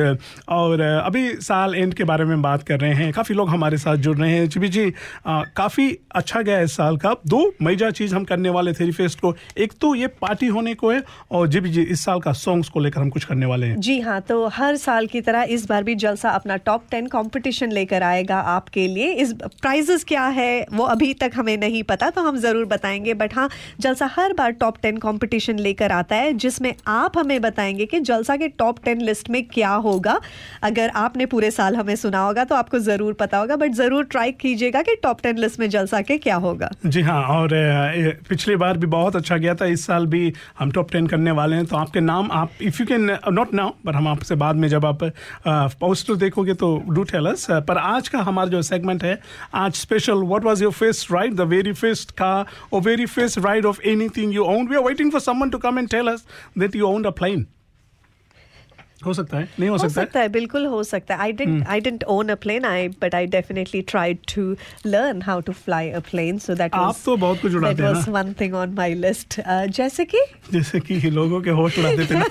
और 0.49 0.81
अभी 0.81 1.27
साल 1.43 1.75
एंड 1.75 1.93
के 1.93 2.03
बारे 2.05 2.25
में 2.25 2.41
बात 2.41 2.63
कर 2.63 2.79
रहे 2.79 2.93
हैं। 2.95 3.11
काफ़ी 3.13 3.35
लोग 3.35 3.49
हमारे 3.49 3.77
साथ 3.79 3.95
जुड़ 3.99 4.17
रहे 4.17 4.31
हैं। 4.31 4.47
जी 4.49 4.67
जी 4.69 4.89
काफ़ी 5.27 5.87
अच्छा 6.15 6.41
गया 6.41 6.59
इस 6.61 6.75
साल 6.77 6.97
का। 6.97 7.15
दो 7.27 7.41
मेजर 7.61 7.91
चीज़ 7.91 8.15
हम 8.15 8.23
करने 8.25 8.49
वाले 8.51 8.73
थे 8.73 8.91
फेस्ट 8.91 9.19
को। 9.19 9.33
एक 9.57 9.73
तो 9.81 9.93
ये 9.95 10.07
पार्टी 10.21 10.47
होने 10.49 10.73
को 10.75 10.91
है, 10.91 11.01
और 11.31 11.47
जी 11.47 11.59
जी, 11.61 11.81
इस 11.83 12.03
साल 12.05 12.19
का 12.19 12.31
सॉन्ग्स 12.33 12.69
को 12.69 12.79
लेकर 12.79 13.01
हम 13.01 13.09
कुछ 13.09 13.23
करने 13.25 13.45
वाले 13.45 13.67
हैं। 13.67 13.79
जी 13.79 13.99
हाँ 14.01 14.19
तो 14.21 14.45
हर 14.49 14.75
साल 14.77 15.07
की 15.07 15.21
तरह 15.21 15.41
इस 15.49 15.65
बार 15.69 15.83
भी 15.83 15.95
जलसा 15.97 16.29
अपना 16.31 16.55
टॉप 16.59 16.83
टेन 16.91 17.07
कंपटीशन 17.09 17.71
लेकर 17.71 18.03
आएगा 18.03 18.39
आपके 18.49 18.87
लिए। 18.87 19.11
इस 19.13 19.33
प्राइजेस 19.61 20.03
क्या 20.03 20.25
है, 20.27 20.65
वो 20.73 20.83
अभी 20.85 21.13
तक 21.15 21.31
हमें 21.35 21.55
नहीं 21.57 21.83
पता 21.85 22.09
तो 22.09 22.21
हम 22.21 22.37
ज़रूर 22.39 22.65
बताएँगे। 22.67 23.13
बट 23.15 23.35
हाँ 23.35 23.49
जलसा 23.79 24.09
हर 24.13 24.33
बार 24.33 24.51
टॉप 24.53 24.77
टेन 24.81 24.97
कंपटीशन 24.99 25.59
लेकर 25.59 25.91
आता 25.91 26.15
है। 26.15 26.28
है 26.29 26.33
जिसमें 26.35 26.73
आप 26.87 27.17
हमें 27.17 27.39
बताएँगे 27.41 27.85
कि 27.85 27.99
जलसा 28.01 28.35
के 28.37 28.47
टॉप 28.49 28.83
टेन 28.85 29.01
लिस्ट 29.01 29.29
में 29.29 29.43
क्या 29.47 29.69
होगा। 29.85 30.19
अगर 30.63 30.89
आपने 30.97 31.25
पूरे 31.27 31.51
साल 31.51 31.75
हमें 31.75 31.95
सुना 31.97 32.19
होगा 32.21 32.43
तो 32.43 32.55
आपको 32.55 32.79
ज़रूर 32.81 33.13
पता 33.15 33.37
होगा 33.37 33.55
बट 33.55 33.73
ज़रूर 33.75 34.05
ट्राई 34.05 34.31
कीजिएगा 34.31 34.81
कि 34.81 34.95
टॉप 35.03 35.21
टेन 35.23 35.37
लिस्ट 35.37 35.59
में 35.59 35.69
जलसा 35.69 36.01
के 36.01 36.17
क्या 36.19 36.35
होगा। 36.37 36.69
जी 36.85 37.01
हाँ 37.01 37.21
और 37.29 37.49
पिछली 38.29 38.55
बार 38.55 38.77
भी 38.77 38.87
बहुत 38.87 39.15
अच्छा 39.15 39.37
गया 39.37 39.55
था, 39.55 39.65
इस 39.65 39.85
साल 39.85 40.05
भी 40.07 40.33
हम 40.59 40.71
टॉप 40.71 40.91
टेन 40.91 41.07
करने 41.07 41.31
वाले 41.31 41.55
हैं 41.55 41.65
तो 41.65 41.75
आपके 41.77 41.99
नाम 42.01 42.29
आप 42.33 42.51
if 42.61 42.81
you 42.81 42.85
can 42.87 43.17
not 43.33 43.53
now 43.53 43.69
पर 43.85 43.95
हम 43.95 44.07
आपसे 44.07 44.35
बाद 44.37 44.55
में 44.55 44.67
जब 44.69 44.85
आप 44.85 45.03
पोस्टर 45.47 46.15
देखोगे 46.17 46.53
तो 46.55 46.75
डू 46.89 47.03
टेल 47.05 47.25
अस 47.25 47.45
पर 47.67 47.77
आज 47.79 48.07
का 48.07 48.19
हमारा 48.21 48.49
जो 48.49 48.61
सेगमेंट 48.63 49.03
है, 49.03 49.19
आज 49.55 49.73
special 49.75 50.23
what 50.23 50.43
was 50.43 50.61
your 50.63 50.71
first 50.73 51.11
ride 51.11 51.35
the 51.35 51.41
very 51.49 51.73
first 51.73 52.11
car 52.13 52.45
और 52.73 52.81
very 52.81 53.05
first 53.07 53.39
ride 53.39 53.65
of 53.65 53.81
anything 53.87 54.33
you 54.33 54.43
own 54.45 54.67
we 54.67 54.75
are 54.75 54.83
waiting 54.83 55.11
for 55.11 55.21
someone 55.21 55.49
to 55.49 55.57
come 55.57 55.79
and 55.79 55.89
tell 55.89 56.07
us 56.07 56.18
that 56.57 56.75
you 56.75 56.87
owned 56.87 57.07
a 57.07 57.09
plane 57.09 57.47
हो 59.05 59.13
सकता 59.13 59.37
है? 59.37 59.47
नहीं 59.59 59.69
हो 59.69 59.75
हो 59.75 59.77
सकता 59.77 59.99
है? 60.01 60.05
सकता 60.05 60.19
है 60.19 60.29
बिल्कुल 60.29 60.65
हो 60.65 60.81
सकता 60.83 61.15
है। 61.15 61.21
I 61.21 61.31
didn't. 61.31 61.65
I 61.67 61.79
didn't 61.81 62.03
own 62.15 62.29
a 62.29 62.35
plane 62.35 62.65
I 62.65 62.87
but 63.01 63.15
I 63.15 63.25
definitely 63.35 63.81
tried 63.91 64.17
to 64.35 64.55
learn 64.85 65.21
how 65.21 65.41
to 65.41 65.53
fly 65.65 65.89
a 65.89 65.99
plane 66.09 66.37
so 66.39 66.55
that 66.55 66.75
आप 66.75 66.97
तो 67.05 67.15
बहुत 67.17 67.41
कुछ 67.41 67.53
उड़ाते 67.55 67.83
हैं 67.83 67.91
ना। 67.93 68.05
One 68.11 68.33
thing 68.41 68.53
on 68.55 68.73
my 68.73 68.93
list 68.95 69.39
जैसे 69.77 70.05
कि? 70.05 70.25
जैसे 70.53 70.79
कि 70.79 70.99
लोगों 71.09 71.41
के 71.41 71.49
होश 71.61 71.79
उड़ा 71.79 71.95
देते 71.95 72.15
ना। 72.15 72.25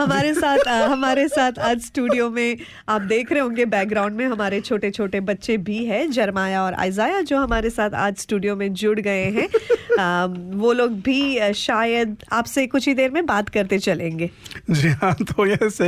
हमारे 0.00 0.32
साथ 0.34 0.58
अ, 0.58 0.72
हमारे 0.88 1.26
साथ 1.28 1.58
आज 1.58 1.80
स्टूडियो 1.82 2.28
में 2.30 2.56
आप 2.88 3.02
देख 3.02 3.32
रहे 3.32 3.40
होंगे 3.40 3.64
बैकग्राउंड 3.64 4.16
में 4.16 4.24
हमारे 4.26 4.60
छोटे 4.60 4.90
छोटे 4.90 5.20
बच्चे 5.30 5.56
भी 5.68 5.84
हैं 5.84 6.10
जरमाया 6.10 6.62
और 6.64 6.74
आइजाया 6.74 7.20
जो 7.30 7.38
हमारे 7.38 7.70
साथ 7.70 7.94
आज 8.04 8.16
स्टूडियो 8.16 8.54
में 8.56 8.72
जुड़ 8.74 8.98
गए 9.00 9.24
हैं। 9.36 9.48
अ, 9.48 10.26
वो 10.58 10.72
लोग 10.72 10.92
भी 11.02 11.52
शायद 11.54 12.16
आपसे 12.32 12.66
कुछ 12.66 12.86
ही 12.88 12.94
देर 12.94 13.07
में 13.10 13.24
बात 13.26 13.48
करते 13.48 13.78
चलेंगे। 13.78 14.30
जी 14.70 14.88
हाँ 15.02 15.12
तो 15.22 15.46
यस 15.46 15.78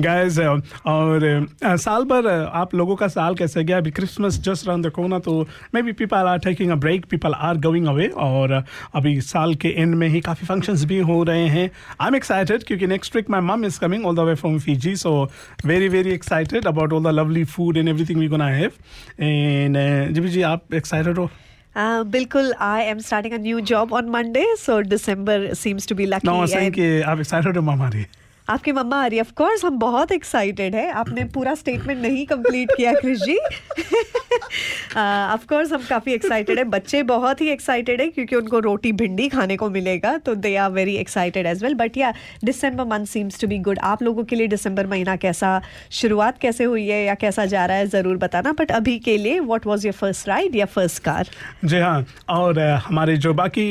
गाइस 0.00 0.38
और 0.38 1.46
साल 1.64 2.04
भर 2.04 2.28
आप 2.28 2.74
लोगों 2.74 2.96
का 2.96 3.08
साल 3.08 3.34
कैसे 3.34 3.64
गया? 3.64 3.78
अभी 3.78 3.90
क्रिसमस 3.90 4.40
जस्ट 4.42 4.66
राउंड 4.68 4.86
द 4.86 4.90
कोना 4.90 5.18
तो 5.18 5.40
maybe 5.82 5.92
people 5.94 6.26
are 6.28 6.38
taking 6.40 6.70
a 6.70 6.74
break 6.76 7.06
people 7.10 7.34
are 7.34 7.56
going 7.66 7.86
away 7.88 8.06
और 8.18 8.52
अभी 8.94 9.20
साल 9.22 9.54
के 9.54 9.68
एंड 9.76 9.94
में 9.94 10.06
ही 10.08 10.20
काफ़ी 10.20 10.46
फ़ंक्शंस 10.46 10.84
भी 10.84 10.98
हो 11.10 11.22
रहे 11.24 11.46
हैं। 11.48 11.70
आई 12.00 12.08
एम 12.08 12.16
एक्साइटेड 12.16 12.64
क्योंकि 12.64 12.86
next 12.86 13.16
week 13.16 13.30
my 13.30 13.40
mum 13.40 13.64
is 13.64 13.78
coming 13.80 14.06
all 14.06 14.16
the 14.16 14.28
way 14.28 14.34
from 14.34 14.58
Fiji 14.60 14.94
so 14.96 15.12
very 15.66 15.88
very 15.88 16.10
excited 16.12 16.66
about 16.66 16.92
all 16.92 17.04
the 17.04 17.14
lovely 17.14 17.44
food 17.44 17.76
and 17.76 17.88
everything 17.88 18.20
we 18.20 18.28
gonna 18.28 18.48
have 18.48 18.70
and 19.20 19.76
जी 20.14 20.28
जी, 20.28 20.42
आप 20.42 20.74
excited 20.74 21.18
हो? 21.18 21.30
Uh, 21.76 22.04
बिल्कुल 22.12 22.52
I 22.60 22.82
am 22.82 22.98
starting 22.98 23.34
a 23.34 23.36
new 23.38 23.60
job 23.70 23.92
on 23.92 24.08
Monday 24.08 24.44
so 24.58 24.80
December 24.82 25.52
seems 25.54 25.86
to 25.88 25.94
be 25.94 26.06
no 26.06 26.42
lucky 26.42 26.52
saying 26.52 26.74
कि 26.74 27.00
आप 27.00 27.18
excited 27.18 27.56
हो 27.56 27.62
मामा 27.62 27.88
रही 27.88 28.06
आपकी 28.50 28.72
मम्मा 28.72 29.02
आ 29.02 29.06
रही 29.06 29.18
है। 29.18 29.24
हम 29.64 29.78
बहुत 29.78 30.12
एक्साइटेड 30.12 30.74
है। 30.74 30.90
आपने 30.92 31.24
पूरा 31.34 31.54
स्टेटमेंट 31.54 32.00
नहीं 32.02 32.24
कंप्लीट 32.26 32.70
किया 32.76 32.92
क्रिश 32.94 33.18
जी। 33.20 33.36
ऑफ़ 34.96 35.46
कोर्स 35.48 35.72
हम 35.72 35.82
काफ़ी 35.88 36.12
एक्साइटेड 36.12 36.58
है। 36.58 36.64
बच्चे 36.66 37.02
बहुत 37.02 37.40
ही 37.40 37.48
एक्साइटेड 37.48 38.00
है 38.00 38.06
क्योंकि 38.08 38.36
उनको 38.36 38.58
रोटी 38.58 38.92
भिंडी 38.92 39.28
खाने 39.28 39.56
को 39.56 39.68
मिलेगा 39.70 40.16
तो 40.18 40.34
they 40.36 40.54
are 40.56 40.70
very 40.70 40.96
excited 40.96 41.46
as 41.46 41.62
well 41.64 41.74
but 41.74 41.96
yeah 41.96 42.12
December 42.44 42.84
month 42.84 43.06
seems 43.06 43.40
to 43.40 43.46
be 43.48 43.58
good 43.58 43.78
आप 43.82 44.02
लोगों 44.02 44.24
के 44.24 44.36
लिए 44.36 44.48
दिसंबर 44.48 44.86
महीना 44.86 45.16
कैसा, 45.16 45.60
शुरुआत 45.90 46.38
कैसे 46.38 46.64
हुई 46.64 46.86
है 46.88 47.04
या 47.04 47.14
कैसा 47.14 47.46
जा 47.46 47.64
रहा 47.66 47.76
है, 47.76 47.86
ज़रूर 47.86 48.16
बताना। 48.16 48.52
बट 48.52 48.70
अभी 48.72 48.98
के 48.98 49.16
लिए 49.18 49.38
what 49.40 49.66
was 49.66 49.86
your 49.86 49.94
first 49.94 50.28
ride 50.28 50.56
या 50.56 50.66
फ़र्स्ट 50.66 51.02
कार 51.02 51.28
जी 51.64 51.78
हाँ 51.78 52.04
और 52.30 52.58
हमारे 52.86 53.16
जो 53.16 53.34
बाकी 53.34 53.68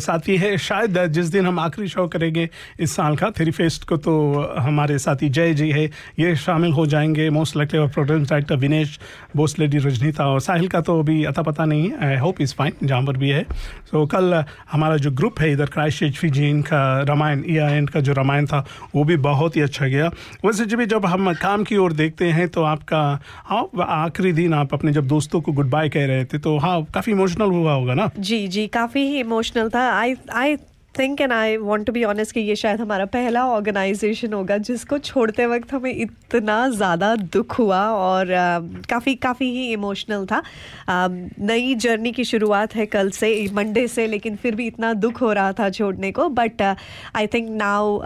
साथी 0.00 0.36
है, 0.36 0.56
शायद, 0.58 0.98
जिस 1.08 1.26
दिन 1.26 1.46
हम 1.46 1.58
आखिरी 1.58 1.88
शो 1.88 2.06
करेंगे 2.08 2.48
इस 2.80 2.96
साल 2.96 3.16
का 3.16 3.30
थ्री 3.30 3.50
फेस्ट 3.50 3.84
को 3.84 3.96
तो 3.98 4.21
हमारे 4.58 4.98
साथी 4.98 5.28
जय 5.28 5.54
जी 5.54 5.70
है। 5.70 5.84
ये 6.18 6.34
शामिल 6.36 6.72
हो 6.72 6.86
जाएँगे 6.86 7.28
मोस्ट 7.30 7.56
लाइकली 7.56 7.80
और 7.80 7.88
program 7.88 8.24
director 8.24 8.56
Vinesh 8.56 8.98
Bose 9.36 9.58
lady 9.58 9.78
Rajnita 9.78 10.26
और 10.26 10.40
साहिल 10.40 10.68
का 10.68 10.80
तो 10.80 10.98
अभी 10.98 11.24
अता 11.24 11.42
पता 11.42 11.64
नहीं 11.64 11.90
है। 11.90 12.08
आई 12.08 12.16
होप 12.16 12.40
इज़ 12.40 12.54
फाइन 12.54 12.86
जहाँ 12.86 13.02
पर 13.02 13.16
भी 13.16 13.30
है। 13.30 13.42
सो 13.90 14.06
कल 14.06 14.44
हमारा 14.72 14.96
जो 14.96 15.10
ग्रुप 15.12 15.40
है 15.40 15.50
इधर 15.52 15.66
क्राइस्ट 15.68 16.04
फिजी 16.12 16.48
इनका 16.50 16.82
रामायण 17.02 17.44
एंड 17.46 17.90
का 17.90 18.00
जो 18.00 18.12
रामायण 18.12 18.46
था, 18.46 18.64
वो 18.94 19.04
भी 19.04 19.16
बहुत 19.22 19.56
ही 19.56 19.60
अच्छा 19.60 19.86
गया। 19.86 20.10
वैसे 20.44 20.64
जब 20.66 20.84
जब 20.84 21.06
हम 21.06 21.32
काम 21.32 21.64
की 21.64 21.76
ओर 21.76 21.92
देखते 21.92 22.28
हैं 22.30 22.48
तो 22.48 22.62
आपका 22.64 23.00
हाँ 23.46 23.68
आखिरी 23.80 24.32
दिन 24.32 24.54
आप 24.54 24.74
अपने 24.74 24.92
जब 24.92 25.06
दोस्तों 25.06 25.40
को 25.40 25.52
गुड 25.52 25.70
बाय 25.70 25.88
कह 25.88 26.06
रहे 26.06 26.24
थे 26.24 26.38
तो 26.38 26.56
हाँ 26.58 26.82
काफ़ी 26.84 27.12
इमोशनल 27.12 27.50
हुआ 27.50 27.72
होगा 27.72 27.94
ना? 27.94 28.10
जी 28.18 28.46
जी, 28.48 28.66
काफ़ी 28.66 29.00
ही 29.00 29.20
इमोशनल 29.20 29.68
था। 29.68 29.90
I 29.92 30.14
I 30.34 30.56
think 30.98 31.20
and 31.20 31.32
I 31.32 31.56
want 31.56 31.86
to 31.86 31.92
be 31.92 32.04
honest 32.04 32.34
कि 32.34 32.40
ये 32.40 32.56
शायद 32.56 32.80
हमारा 32.80 33.04
पहला 33.12 33.44
ऑर्गेनाइजेशन 33.48 34.32
होगा 34.32 34.56
जिसको 34.58 34.98
छोड़ते 35.00 35.46
वक्त 35.46 35.72
हमें 35.72 35.92
इतना 35.92 36.68
ज़्यादा 36.68 37.14
दुख 37.16 37.58
हुआ 37.58 37.80
और 37.90 38.26
uh, 38.26 38.86
काफ़ी 38.90 39.14
काफ़ी 39.14 39.50
ही 39.50 39.70
इमोशनल 39.72 40.26
था। 40.26 40.42
Um, 40.90 41.16
नई 41.40 41.74
जर्नी 41.76 42.12
की 42.12 42.24
शुरुआत 42.24 42.74
है 42.74 42.86
कल 42.86 43.10
से 43.10 43.30
मंडे 43.52 43.86
से 43.88 44.06
लेकिन 44.06 44.36
फिर 44.36 44.54
भी 44.54 44.66
इतना 44.66 44.92
दुख 44.94 45.20
हो 45.22 45.32
रहा 45.32 45.52
था 45.52 45.68
छोड़ने 45.70 46.10
को। 46.12 46.28
बट 46.30 46.62
आई 46.62 47.26
थिंक 47.26 47.48
नाउ 47.52 47.98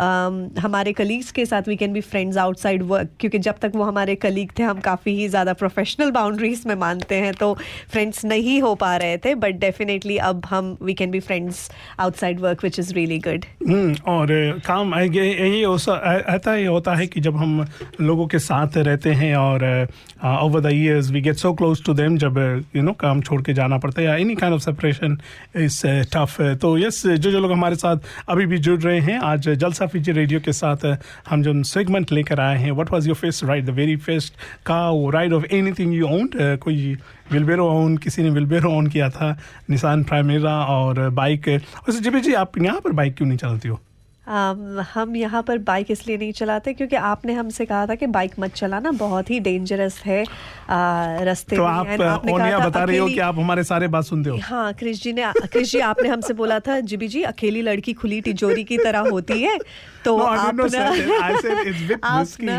हमारे 0.61 0.93
कलीग्स 0.93 1.31
के 1.33 1.47
साथ 1.47 1.69
we 1.69 1.77
can 1.77 1.93
be 1.93 2.01
friends 2.03 2.37
outside 2.37 2.83
work 2.83 3.11
क्योंकि 3.21 3.39
जब 3.39 3.59
तक 3.63 3.73
वो 3.75 3.85
हमारे 3.85 4.15
कलीग 4.17 4.51
थे 4.59 4.63
हम 4.63 4.81
काफ़ी 4.81 5.15
ही 5.17 5.29
ज़्यादा 5.29 5.53
प्रोफेशनल 5.55 6.11
बाउंड्रीज 6.11 6.63
में 6.67 6.75
मानते 6.75 7.15
हैं 7.15 7.35
तो 7.35 7.53
फ्रेंड्स 7.93 8.25
नहीं 8.25 8.61
हो 8.63 8.75
पा 8.75 8.97
रहे 8.97 9.19
थे। 9.19 9.35
बट 9.37 9.59
डेफिनेटली 9.61 10.17
अब 10.31 10.47
हम 10.47 10.77
we 10.83 10.95
can 10.95 11.11
be 11.11 11.21
friends 11.21 11.69
outside 11.99 12.41
work 12.41 12.65
which 12.65 12.76
is 12.79 12.93
really 12.95 13.19
good 13.19 13.45
hmm, 13.69 13.95
और 14.07 14.29
काम 14.67 14.95
यही 14.95 15.65
ऐसा 15.67 16.53
ही 16.53 16.65
होता 16.65 16.95
है 16.95 17.07
कि 17.07 17.21
जब 17.21 17.37
हम 17.37 17.65
लोगों 18.01 18.27
के 18.27 18.39
साथ 18.39 18.77
रहते 18.79 19.13
हैं 19.15 19.35
और 19.37 19.65
over 20.25 20.61
the 20.61 20.73
years 20.73 21.11
we 21.11 21.21
get 21.21 21.37
so 21.37 21.53
close 21.55 21.85
to 21.85 21.95
them 21.95 22.17
जब 22.19 22.39
यू 22.77 22.83
नो 22.83 22.93
काम 23.01 23.21
छोड़ 23.21 23.41
के 23.43 23.53
जाना 23.55 23.79
पड़ता 23.79 24.01
है 24.01 24.07
या 24.07 24.15
any 24.17 24.35
kind 24.35 24.55
of 24.55 24.63
separation 24.63 25.19
is 25.57 25.81
tough 26.15 26.41
तो 26.63 26.77
यस 26.79 27.03
जो 27.07 27.31
जो 27.31 27.41
लोग 27.41 27.53
हमारे 27.53 27.77
साथ 27.77 28.09
अभी 28.29 28.47
भी 28.47 28.59
जुड़ 28.59 28.81
रहे 28.81 29.01
हैं 29.01 29.19
आज 29.25 29.49
जलसा 29.49 29.87
फीजी 29.87 30.13
रेडियो 30.13 30.41
के 30.41 30.53
साथ 30.55 30.87
हम 31.29 31.43
जो 31.43 31.63
सेगमेंट 31.67 32.13
लेकर 32.13 32.41
आए 32.41 32.59
हैं 32.59 32.73
what 32.73 32.93
was 32.93 33.07
your 33.07 33.17
first 33.17 33.45
ride 33.45 33.67
the 33.67 33.71
very 33.75 33.97
first 34.07 34.35
का 34.67 34.81
ride 35.13 35.33
of 35.33 35.45
anything 35.53 35.95
you 35.95 36.09
owned 36.11 36.35
कोई 36.61 36.97
विलबेरो 37.33 37.69
ओन 37.69 37.97
किसी 37.97 38.23
ने 38.23 38.31
विलबेरो 38.31 38.71
ओन 38.71 38.87
किया 38.87 39.11
था 39.11 39.37
निशान 39.71 40.05
प्राइमेरा 40.05 40.55
और 40.65 41.09
बाइक। 41.11 41.49
वैसे 41.49 42.01
जी 42.01 42.21
जी 42.21 42.35
आप 42.35 42.59
यहाँ 42.59 42.81
पर 42.81 42.93
बाइक 42.93 43.17
क्यों 43.17 43.29
नहीं 43.29 43.39
चलाती 43.39 43.69
हो? 43.69 43.81
um, 44.27 44.85
हम 44.95 45.17
यहाँ 45.17 45.43
पर 45.43 45.59
बाइक 45.59 45.91
इसलिए 45.91 46.17
नहीं 46.17 46.33
चलाते 46.33 46.73
क्योंकि 46.73 46.97
आपने 46.97 47.33
हमसे 47.33 47.65
कहा 47.65 47.87
था 47.87 47.95
कि 47.95 48.07
बाइक 48.07 48.33
मत 48.39 48.55
चलाना 48.55 48.91
बहुत 48.91 49.31
ही 49.31 49.41
डेंजरस 49.41 50.01
है 50.07 50.25
uh, 50.25 50.31
रास्ते 51.25 51.57
तो 51.57 51.63
में 51.63 51.71
आप 51.71 52.01
आपने 52.01 52.33
कहा 52.33 52.51
था 52.51 52.69
बता 52.69 52.85
रही 52.85 52.97
हो 52.97 53.07
कि 53.07 53.19
आप 53.19 53.39
हमारे 53.39 53.65
सारे 53.65 53.89
बात 53.89 54.05
सुनते 54.05 54.31
हो। 54.31 54.39
हाँ 54.43 54.73
क्रिश 54.73 55.03
जी 55.03 55.13
ने 55.13 55.23
क्रिश 55.27 55.73
जी 55.73 55.79
आपने 55.81 56.09
हमसे 56.09 56.35
बोला 56.35 56.59
था 56.59 56.81
जीबी 56.81 57.09
जी 57.09 57.23
अकेली 57.23 57.63
लड़की 57.63 57.93
खुली 57.93 58.21
तिजोरी 58.21 58.65
की 58.65 58.79
तरह 58.79 58.99
होती 58.99 59.43
है 59.43 59.59
तो 60.07 60.17
No, 60.17 60.27
आप 60.27 60.57
ना 62.41 62.57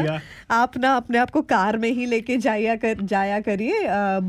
आप 0.49 0.77
आप 0.77 0.77
अपने 0.87 1.17
आप 1.17 1.29
को 1.29 1.41
कार 1.41 1.77
में 1.77 1.89
ही 1.91 2.05
लेके 2.05 2.37
जाया 2.37 2.75
कर 2.75 3.01
जाया 3.03 3.39
करिए। 3.39 3.79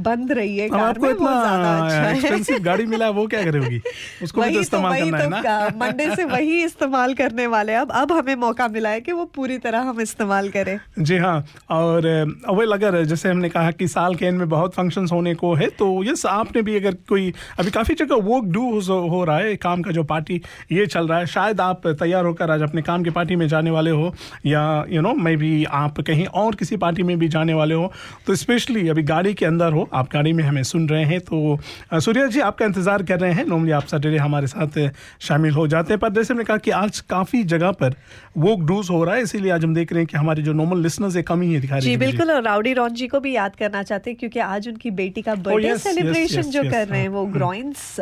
बंद 0.06 0.32
रहिए 0.32 0.68
कार 0.68 0.98
में 0.98 1.12
वो 1.12 1.28
ज़्यादा 1.28 1.70
अच्छा 1.78 2.52
है। 2.52 2.58
गाड़ी 2.60 2.86
मिला 2.86 3.08
वो 3.10 3.26
क्या 3.26 3.42
करेगी? 3.44 3.80
उसको 4.22 4.40
तो 4.40 4.46
वही 4.46 4.54
तो 4.54 4.60
इस्तेमाल 4.60 4.92
वही 4.92 5.10
करना 5.10 5.36
है 5.36 5.42
ना। 5.42 5.68
तो 5.68 5.78
मंडे 5.78 6.06
से 6.16 6.24
वही 6.24 6.62
इस्तेमाल 6.64 7.14
करने 7.14 7.46
वाले 7.46 7.74
अब 7.74 7.92
अब 7.92 8.12
हमें 8.12 8.34
मौका 8.36 8.68
मिला 8.68 8.90
है 8.90 9.00
कि 9.00 9.12
वो 9.12 9.24
पूरी 9.34 9.58
तरह 9.58 9.88
हम 9.88 10.00
इस्तेमाल 10.00 10.48
करें। 10.48 10.78
जी 10.98 11.16
हाँ 11.18 11.44
और 11.70 12.06
अवेल 12.48 12.72
अगर 12.72 13.02
जैसे 13.04 13.28
हमने 13.28 13.48
कहा 13.48 13.70
कि 13.70 13.88
साल 13.88 14.14
के 14.14 14.26
एंड 14.26 14.38
में 14.38 14.48
बहुत 14.48 14.74
फ़ंक्शन 14.74 15.06
होने 15.12 15.34
को 15.34 15.54
है 15.54 15.68
तो 15.78 15.88
यस 16.04 16.26
आपने 16.26 16.62
भी 16.62 16.76
अगर 16.76 16.94
कोई 17.08 17.32
अभी 17.58 17.70
काफ़ी 17.70 17.94
जगह 17.94 18.24
वर्क 18.24 18.44
डू 18.52 18.64
हो, 18.80 18.98
हो 19.08 19.24
रहा 19.24 19.38
है 19.38 19.56
काम 19.58 19.82
का 19.82 19.90
जो 19.90 20.04
पार्टी 20.04 20.40
ये 20.72 20.86
चल 20.88 21.08
रहा 21.08 21.18
है 21.18 21.26
शायद 21.28 21.60
आप 21.60 21.86
तैयार 21.86 22.24
होकर 22.24 22.50
आज 22.50 22.62
अपने 22.62 22.82
काम 22.82 23.04
की 23.08 23.10
पार्टी 23.12 23.36
में 23.36 23.46
जाने 23.48 23.70
वाले 23.70 23.90
हो 23.92 24.12
या 24.46 24.64
यू 24.90 25.02
नो 25.02 25.14
मे 25.18 25.36
बी 25.36 25.52
आप 25.74 26.00
कहीं 26.02 26.26
और 26.36 26.54
किसी 26.54 26.76
पार्टी 26.78 27.02
में 27.02 27.18
भी 27.18 27.28
जाने 27.28 27.54
वाले 27.54 27.74
हो 27.74 27.92
तो 28.26 28.34
स्पेशली 28.36 28.88
अभी 28.88 29.02
गाड़ी 29.04 29.34
के 29.34 29.46
अंदर 29.46 29.72
हो 29.72 29.88
आप 29.94 30.12
गाड़ी 30.12 30.32
में 30.32 30.44
हमें 30.44 30.62
सुन 30.64 30.88
रहे 30.88 31.04
हैं 31.06 31.20
तो 31.22 31.58
सूर्या 32.00 32.26
जी 32.28 32.40
आपका 32.42 32.66
इंतज़ार 32.66 33.02
कर 33.04 33.20
रहे 33.20 33.32
हैं 33.32 33.44
नॉर्मली 33.46 33.72
आप 33.72 33.86
सैटरडे 33.86 34.18
हमारे 34.18 34.46
साथ 34.46 34.78
शामिल 35.22 35.52
हो 35.52 35.66
जाते 35.68 35.92
हैं 35.92 36.00
पर 36.00 36.12
जैसे 36.12 36.34
हमने 36.34 36.44
कहा 36.44 36.56
कि 36.58 36.70
आज 36.78 37.00
काफ़ी 37.10 37.42
जगह 37.46 37.72
पर 37.74 37.94
वर्क 38.38 38.60
डूज 38.66 38.90
हो 38.90 39.02
रहा 39.04 39.14
है 39.14 39.22
इसीलिए 39.22 39.50
आज 39.50 39.64
हम 39.64 39.74
देख 39.74 39.92
रहे 39.92 40.00
हैं 40.00 40.06
कि 40.06 40.16
हमारे 40.16 40.42
जो 40.42 40.52
नॉर्मल 40.54 40.82
लिसनर्स 40.82 41.16
है 41.16 41.22
कमी 41.24 41.52
है 41.54 41.60
दिखा 41.60 41.76
रही 41.76 41.84
जी 41.84 41.96
बिल्कुल 41.98 42.30
और 42.30 42.42
राउडी 42.42 42.72
रॉन 42.74 42.94
जी 42.94 43.06
को 43.08 43.20
भी 43.20 43.34
याद 43.34 43.56
करना 43.56 43.82
चाहते 43.82 44.10
हैं 44.10 44.18
क्योंकि 44.18 44.40
आज 44.40 44.68
उनकी 44.68 44.90
बेटी 44.92 45.22
का 45.22 45.34
बर्थडे 45.36 45.68
yes, 45.68 45.80
सेलिब्रेशन 45.80 46.50
जो 46.50 46.62
कर 46.62 46.86
रहे 46.86 47.00
हैं 47.00 47.08
हाँ, 47.08 47.14
वो 47.14 47.22
हम्म। 47.22 47.32
ग्रोइंस 47.32 47.96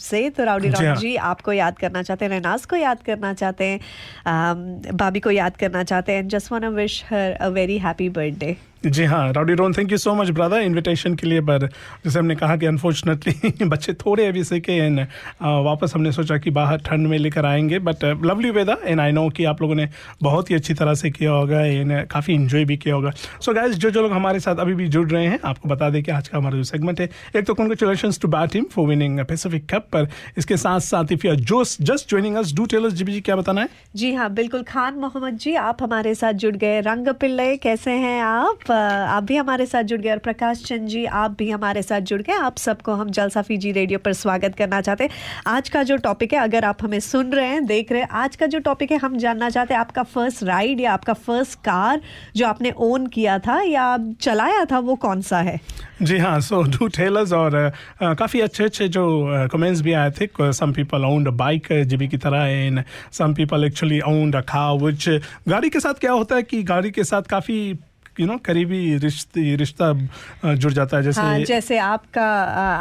से 0.00 0.28
तो 0.30 0.44
राउडी 0.44 0.68
रॉन 0.68 0.86
हाँ। 0.86 0.96
जी 0.96 1.14
आपको 1.26 1.52
याद 1.54 1.78
करना 1.78 2.02
चाहते 2.02 2.24
हैं 2.24 2.32
रेनाज 2.32 2.64
को 2.66 2.76
याद 2.76 3.02
करना 3.02 3.32
चाहते 3.34 3.64
हैं 3.64 3.80
भाभी 4.94 5.20
को 5.20 5.30
याद 5.30 5.56
करना 5.56 5.82
चाहते 5.84 6.12
हैं. 6.12 6.18
And 6.18 6.30
just 6.30 6.52
want 6.52 6.64
wish 6.64 7.04
her 7.04 7.32
a 7.32 7.48
very 7.48 7.78
happy 7.78 8.08
birthday 8.08 8.56
जी 8.86 9.04
हाँ 9.04 9.32
Rowdy 9.32 9.54
Ron 9.54 9.72
thank 9.72 9.92
you 9.92 9.98
so 9.98 10.14
much 10.14 10.30
brother 10.30 10.60
invitation 10.60 11.14
के 11.14 11.26
लिए 11.26 11.40
पर। 11.40 11.66
जैसे 12.04 12.18
हमने 12.18 12.34
कहा 12.34 12.56
कि 12.56 12.66
अनफॉर्चुनेटली 12.66 13.64
बच्चे 13.68 13.92
थोड़े 13.94 14.26
अभी 14.26 14.44
से 14.44 14.60
के 14.60 14.72
एंड 14.72 15.00
वापस 15.42 15.92
हमने 15.94 16.12
सोचा 16.12 16.36
कि 16.38 16.50
बाहर 16.50 16.78
ठंड 16.78 17.06
में 17.06 17.16
लेकर 17.18 17.46
आएँगे 17.46 17.78
but 17.78 18.04
lovely 18.24 18.50
weather 18.50 18.76
and 18.84 19.00
I 19.00 19.12
know 19.12 19.28
कि 19.28 19.44
आप 19.44 19.62
लोगों 19.62 19.74
ने 19.74 19.88
बहुत 20.22 20.50
ही 20.50 20.54
अच्छी 20.54 20.74
तरह 20.74 20.94
से 20.94 21.10
किया 21.10 21.30
होगा 21.30 21.60
एंड 21.60 22.06
काफ़ी 22.06 22.34
इन्जॉय 22.34 22.64
भी 22.64 22.76
किया 22.76 22.94
होगा। 22.94 23.10
सो 23.10 23.50
so 23.50 23.56
गाइज़ 23.56 23.74
जो 23.74 23.90
जो 23.90 24.02
लोग 24.02 24.12
हमारे 24.12 24.40
साथ 24.40 24.56
अभी 24.56 24.74
भी 24.74 24.88
जुड़ 24.88 25.08
रहे 25.10 25.26
हैं, 25.26 25.38
आपको 25.44 25.68
बता 25.68 25.90
दें 25.90 26.02
कि 26.02 26.10
आज 26.10 26.28
का 26.28 26.38
हमारा 26.38 26.56
जो 26.56 26.64
सेगमेंट 26.64 27.00
है, 27.00 27.08
एक 27.36 27.44
तो 27.46 27.54
congratulation 27.54 28.12
to 28.22 28.28
Bati 28.28 28.50
team 28.50 28.64
for 28.64 28.86
winning 28.88 29.20
Pacific 29.24 29.66
cup 29.74 29.88
पर 29.92 30.08
इसके 30.38 30.56
साथ 30.56 30.80
साथ 30.80 31.12
इफ़ 31.12 31.26
यू 31.26 31.34
जो 31.34 31.64
जस्ट 31.64 32.10
ज्वाइनिंग 32.10 32.36
अस 32.36 32.54
डू 32.54 32.66
टेलर्स 32.66 32.92
जी 32.92 33.20
क्या 33.20 33.36
बताना 33.36 33.60
है? 33.60 33.68
जी 33.96 34.12
हाँ 34.14 34.32
बिल्कुल, 34.34 34.62
खान 34.62 34.94
मोहम्मद 34.94 35.38
जी, 35.38 35.54
आप 35.54 35.82
हमारे 35.82 36.14
साथ 36.14 36.32
जुड़ 36.32 36.54
गए, 36.56 36.80
रंग 36.80 37.08
पिल्ले, 37.14 37.56
कैसे 37.56 37.90
हैं 37.90 38.20
आप? 38.22 38.70
आप 38.74 39.22
भी 39.22 39.36
हमारे 39.36 39.66
साथ 39.66 39.82
जुड़ 39.82 40.00
गए 40.00 40.10
और 40.10 40.18
प्रकाश 40.20 40.62
चंद 40.64 40.88
जी, 40.88 41.04
आप 41.06 41.36
भी 41.38 41.50
हमारे 41.50 41.82
साथ 41.82 42.00
जुड़ 42.02 42.20
गए। 42.22 42.32
आप 42.34 42.56
सबको 42.58 42.92
हम 42.94 43.10
जलसा 43.10 43.42
फीजी 43.42 43.72
रेडियो 43.72 43.98
पर 43.98 44.12
स्वागत 44.14 44.54
करना 44.54 44.80
चाहते 44.80 45.04
हैं। 45.04 45.10
आज 45.46 45.68
का 45.68 45.82
जो 45.82 45.96
टॉपिक 45.98 46.32
है, 46.32 46.40
अगर 46.40 46.64
आप 46.64 46.82
हमें 46.82 46.98
सुन 47.00 47.32
रहे 47.32 47.46
हैं, 47.46 47.64
देख 47.66 47.92
रहे 47.92 48.00
हैं, 48.00 48.08
आज 48.12 48.36
का 48.36 48.46
जो 48.46 48.58
टॉपिक 48.60 48.92
है, 48.92 48.98
हम 48.98 49.16
जानना 49.18 49.50
चाहते 49.50 49.74
हैं 49.74 49.80
आपका 49.80 50.02
फ़र्स्ट 50.04 50.42
राइड 50.44 50.80
या 50.80 50.92
आपका 50.92 51.12
फ़र्स्ट 51.14 51.58
कार 51.60 52.00
जो 52.36 52.46
आपने 52.46 52.72
ओन 52.78 53.06
किया 53.06 53.38
था 53.38 53.60
या 53.62 53.96
चलाया 54.20 54.64
था, 54.64 54.78
वो 54.78 54.94
कौन 54.96 55.20
सा 55.22 55.38
है? 55.40 55.58
जी 56.02 56.18
हाँ 56.18 56.40
सो 56.40 56.62
डू 56.64 56.86
टेलर्स 56.88 57.32
और 57.32 57.72
काफ़ी 58.02 58.40
अच्छे 58.40 58.64
अच्छे 58.64 58.88
जो 58.88 59.04
कमेंट्स 59.52 59.80
भी 59.80 59.92
आए 59.92 60.10
थे। 60.10 60.52
Some 60.52 60.72
people 60.72 61.04
owned 61.04 61.28
bike 61.36 61.68
GB 61.84 62.08
की 62.08 62.16
तरह 62.16 62.44
and 62.46 62.82
some 63.12 63.34
people 63.34 63.64
actually 63.64 64.00
owned 64.08 64.36
a 64.36 64.40
car 64.48 64.76
which 64.78 65.08
गाड़ी 65.48 65.70
के 65.70 65.80
साथ 65.80 66.00
क्या 66.00 66.12
होता 66.12 66.36
है 66.36 66.42
कि 66.42 66.62
गाड़ी 66.64 66.90
के 66.90 67.04
साथ 67.04 67.22
काफ़ी 67.30 67.58
यू 68.20 68.26
नो 68.26 68.36
करीबी 68.44 68.96
रिश्ते 68.98 69.54
रिश्ता 69.56 69.92
जुड़ 70.44 70.72
जाता 70.72 70.96
है 70.96 71.02
जैसे 71.02 71.20
हाँ 71.20 71.38
जैसे 71.40 71.78
आपका 71.78 72.26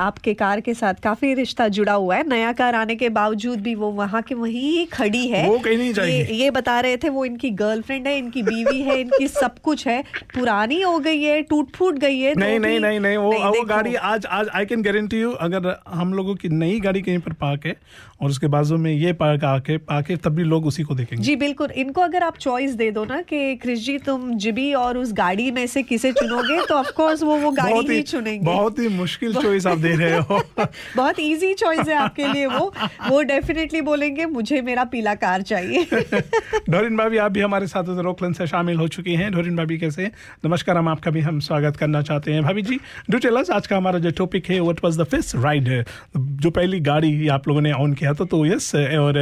आपके 0.04 0.34
कार 0.34 0.60
के 0.62 0.74
साथ 0.74 0.94
काफ़ी 1.04 1.34
रिश्ता 1.34 1.68
जुड़ा 1.70 1.94
हुआ 1.94 2.16
है। 2.16 2.28
नया 2.30 2.52
कार 2.54 2.76
आने 2.76 2.96
के 2.96 3.10
बावजूद 3.12 3.62
भी 3.62 3.76
वो 3.76 3.90
वहाँ 3.92 4.22
के 4.22 4.36
वहीं 4.36 4.86
खड़ी 4.88 5.26
है। 5.28 5.48
वो 5.48 5.58
कहीं 5.60 5.78
नहीं 5.78 5.94
जाएगी। 5.94 6.18
ये, 6.18 6.44
ये 6.44 6.52
बता 6.52 6.80
रहे 6.80 6.98
थे 6.98 7.10
वो 7.10 7.26
इनकी 7.26 7.50
गर्लफ्रेंड 7.62 8.08
है 8.08 8.18
इनकी 8.18 8.44
बीवी 8.44 8.82
है 8.82 9.00
इनकी 9.02 9.28
सब 9.30 9.58
कुछ 9.64 9.88
है। 9.88 10.02
पुरानी 10.36 10.82
हो 10.82 10.98
गई 11.00 11.22
है 11.22 11.42
टूट 11.44 11.76
फूट 11.76 12.00
गई 12.00 12.20
है 12.20 12.34
तो 12.34 12.40
नहीं 12.40 12.60
नहीं 12.60 12.80
नहीं 12.80 13.00
नहीं 13.00 13.18
वो 13.18 13.32
वो 13.50 13.64
गाड़ी 13.66 13.96
आज 13.96 14.26
आज 14.26 14.50
आई 14.56 14.66
कैन 14.66 14.82
गारंटी 14.82 15.22
यू 15.22 15.32
अगर 15.48 15.76
हम 15.90 16.14
लोगों 16.14 16.36
की 16.36 16.50
नई 16.50 16.80
गाड़ी 16.80 17.02
कहीं 17.02 17.20
पर 17.20 17.34
पार्क 17.42 17.66
है 17.66 17.76
और 18.22 18.30
उसके 18.30 18.48
बाजू 18.48 18.78
में 18.78 18.92
ये 18.92 19.14
पार्क 19.14 19.44
आके 19.44 19.78
आके 19.92 20.16
तब 20.18 20.36
भी 20.36 20.44
लोग 20.44 20.66
उसी 20.66 20.84
को 20.84 20.96
देखेंगे। 20.96 21.24
जी 21.24 21.36
बिल्कुल। 21.36 21.72
इनको 21.76 22.02
अगर 22.02 22.24
आप 22.24 22.38
चॉइस 22.38 22.74
दे 22.74 22.90
दो 22.92 23.04
ना 23.06 23.22
कि 23.22 23.56
क्रिश 23.56 23.80
जी 23.86 23.98
तुम 23.98 24.34
जिबी 24.38 24.74
और 24.74 24.98
उस 24.98 25.12
गाड़ी 25.24 25.52
में 25.52 25.66
से 25.68 25.84
किसे 25.84 26.12
चुनोगे 26.12 26.60
तो 26.66 26.76
ऑफ़ 26.76 26.92
कोर्स 26.92 27.24
वो 27.24 27.36
वो 27.38 27.52
गाड़ी 27.52 27.74
ही 27.74 27.96
ही 27.96 28.02
चुनेंगे। 28.02 28.46
बहुत 28.46 28.80
ही 28.80 28.88
मुश्किल 28.88 29.34
चॉइस 29.34 29.68
आप 29.68 29.78
दे 29.78 29.96
रहे 29.96 30.20
हो। 30.20 30.42
बहुत 30.98 31.20
इजी 31.20 31.54
चॉइस 31.54 31.88
है 31.88 31.96
आपके 31.96 32.28
लिए 32.28 32.46
वो। 32.46 32.74
वो 33.10 33.22
डेफिनेटली 33.24 33.82
बोलेंगे 33.82 34.26
मुझे 34.26 34.62
मेरा 34.62 34.84
पीला 34.84 35.14
कार 35.16 35.42
चाहिए। 35.42 35.88
डोरिन 36.70 36.98
भाभी 36.98 37.18
आप 37.18 37.32
भी 37.32 37.42
हमारे 37.42 37.68
साथ 37.68 38.06
ओकलैंड 38.06 38.36
से 38.36 38.48
शामिल 38.48 38.78
हो 38.78 38.88
चुकी 38.88 39.16
हैं। 39.16 39.32
डोरिन 39.32 39.56
भाभी 39.56 39.78
कैसे? 39.78 40.10
नमस्कार 40.46 40.78
हम 40.78 40.90
आपका 40.90 41.12
भी 41.12 41.22
हम 41.22 41.40
स्वागत 41.40 41.78
करना 41.78 42.02
चाहते 42.02 42.34
हैं। 42.34 42.44
भाभी 42.44 42.62
जी 42.62 42.80
डू 43.10 43.18
टेल 43.18 43.36
अस 43.36 43.50
आज 43.52 43.68
का 43.68 43.78
हमारा 43.78 44.00
जो 44.00 44.12
टॉपिक 44.12 44.50
है 44.50 44.60
what 44.60 44.84
was 44.84 45.00
the 45.00 45.04
first 45.04 45.36
ride 45.36 45.86
जो 46.18 46.50
पहली 46.50 46.80
गाड़ी 46.80 47.28
आप 47.28 47.48
लोगों 47.48 47.62
ने 47.62 47.72
ऑन 47.72 47.94
किया 47.94 48.14
था 48.14 48.26
तो 48.26 48.46
यस 48.46 48.72
और 48.76 49.22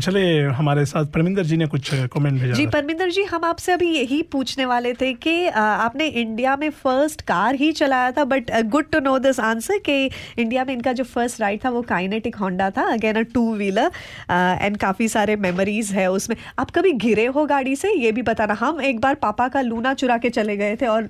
चले 0.00 0.24
हमारे 0.40 0.84
साथ 0.84 1.04
परमिंदर 1.04 1.44
जी 1.44 1.56
ने 1.56 1.66
कुछ 1.66 1.90
कमेंट 2.12 2.40
भेजा 2.40 2.52
जी 2.52 2.66
परमिंदर 2.66 3.10
जी 3.10 3.22
हम 3.24 3.44
आपसे 3.44 3.72
अभी 3.72 3.90
यही 3.90 4.22
पूछने 4.22 4.64
वाले 4.64 4.92
थे 4.94 5.12
कि 5.14 5.39
आपने 5.48 6.06
इंडिया 6.06 6.56
में 6.56 6.68
फ़र्स्ट 6.70 7.22
कार 7.22 7.54
ही 7.54 7.70
चलाया 7.72 8.10
था 8.12 8.24
but 8.24 8.50
good 8.66 8.90
to 8.90 9.00
know 9.00 9.18
this 9.18 9.40
answer 9.40 9.78
कि 9.78 10.04
इंडिया 10.38 10.64
में 10.64 10.72
इनका 10.74 10.92
जो 10.92 11.04
फ़र्स्ट 11.04 11.40
राइड 11.40 11.64
था 11.64 11.70
वो 11.70 11.82
काइनेटिक 11.82 12.36
होंडा 12.36 12.70
था 12.70 12.82
again 12.92 13.16
a 13.16 13.22
two 13.34 13.54
wheeler 13.56 13.90
and 14.30 14.76
काफ़ी 14.76 15.08
सारे 15.08 15.36
मेमोरीज 15.38 15.92
है 15.92 16.10
उसमें। 16.12 16.36
आप 16.58 16.70
कभी 16.70 16.92
गिरे 17.00 17.26
हो 17.26 17.46
गाड़ी 17.46 17.76
से? 17.76 17.92
ये 17.94 18.12
भी 18.12 18.22
बताना 18.22 18.54
हम 18.60 18.80
एक 18.80 19.00
बार 19.00 19.14
पापा 19.22 19.48
का 19.48 19.60
लूना 19.60 19.94
चुरा 19.94 20.18
के 20.18 20.30
चले 20.30 20.56
गए 20.56 20.76
थे 20.76 20.86
और 20.86 21.08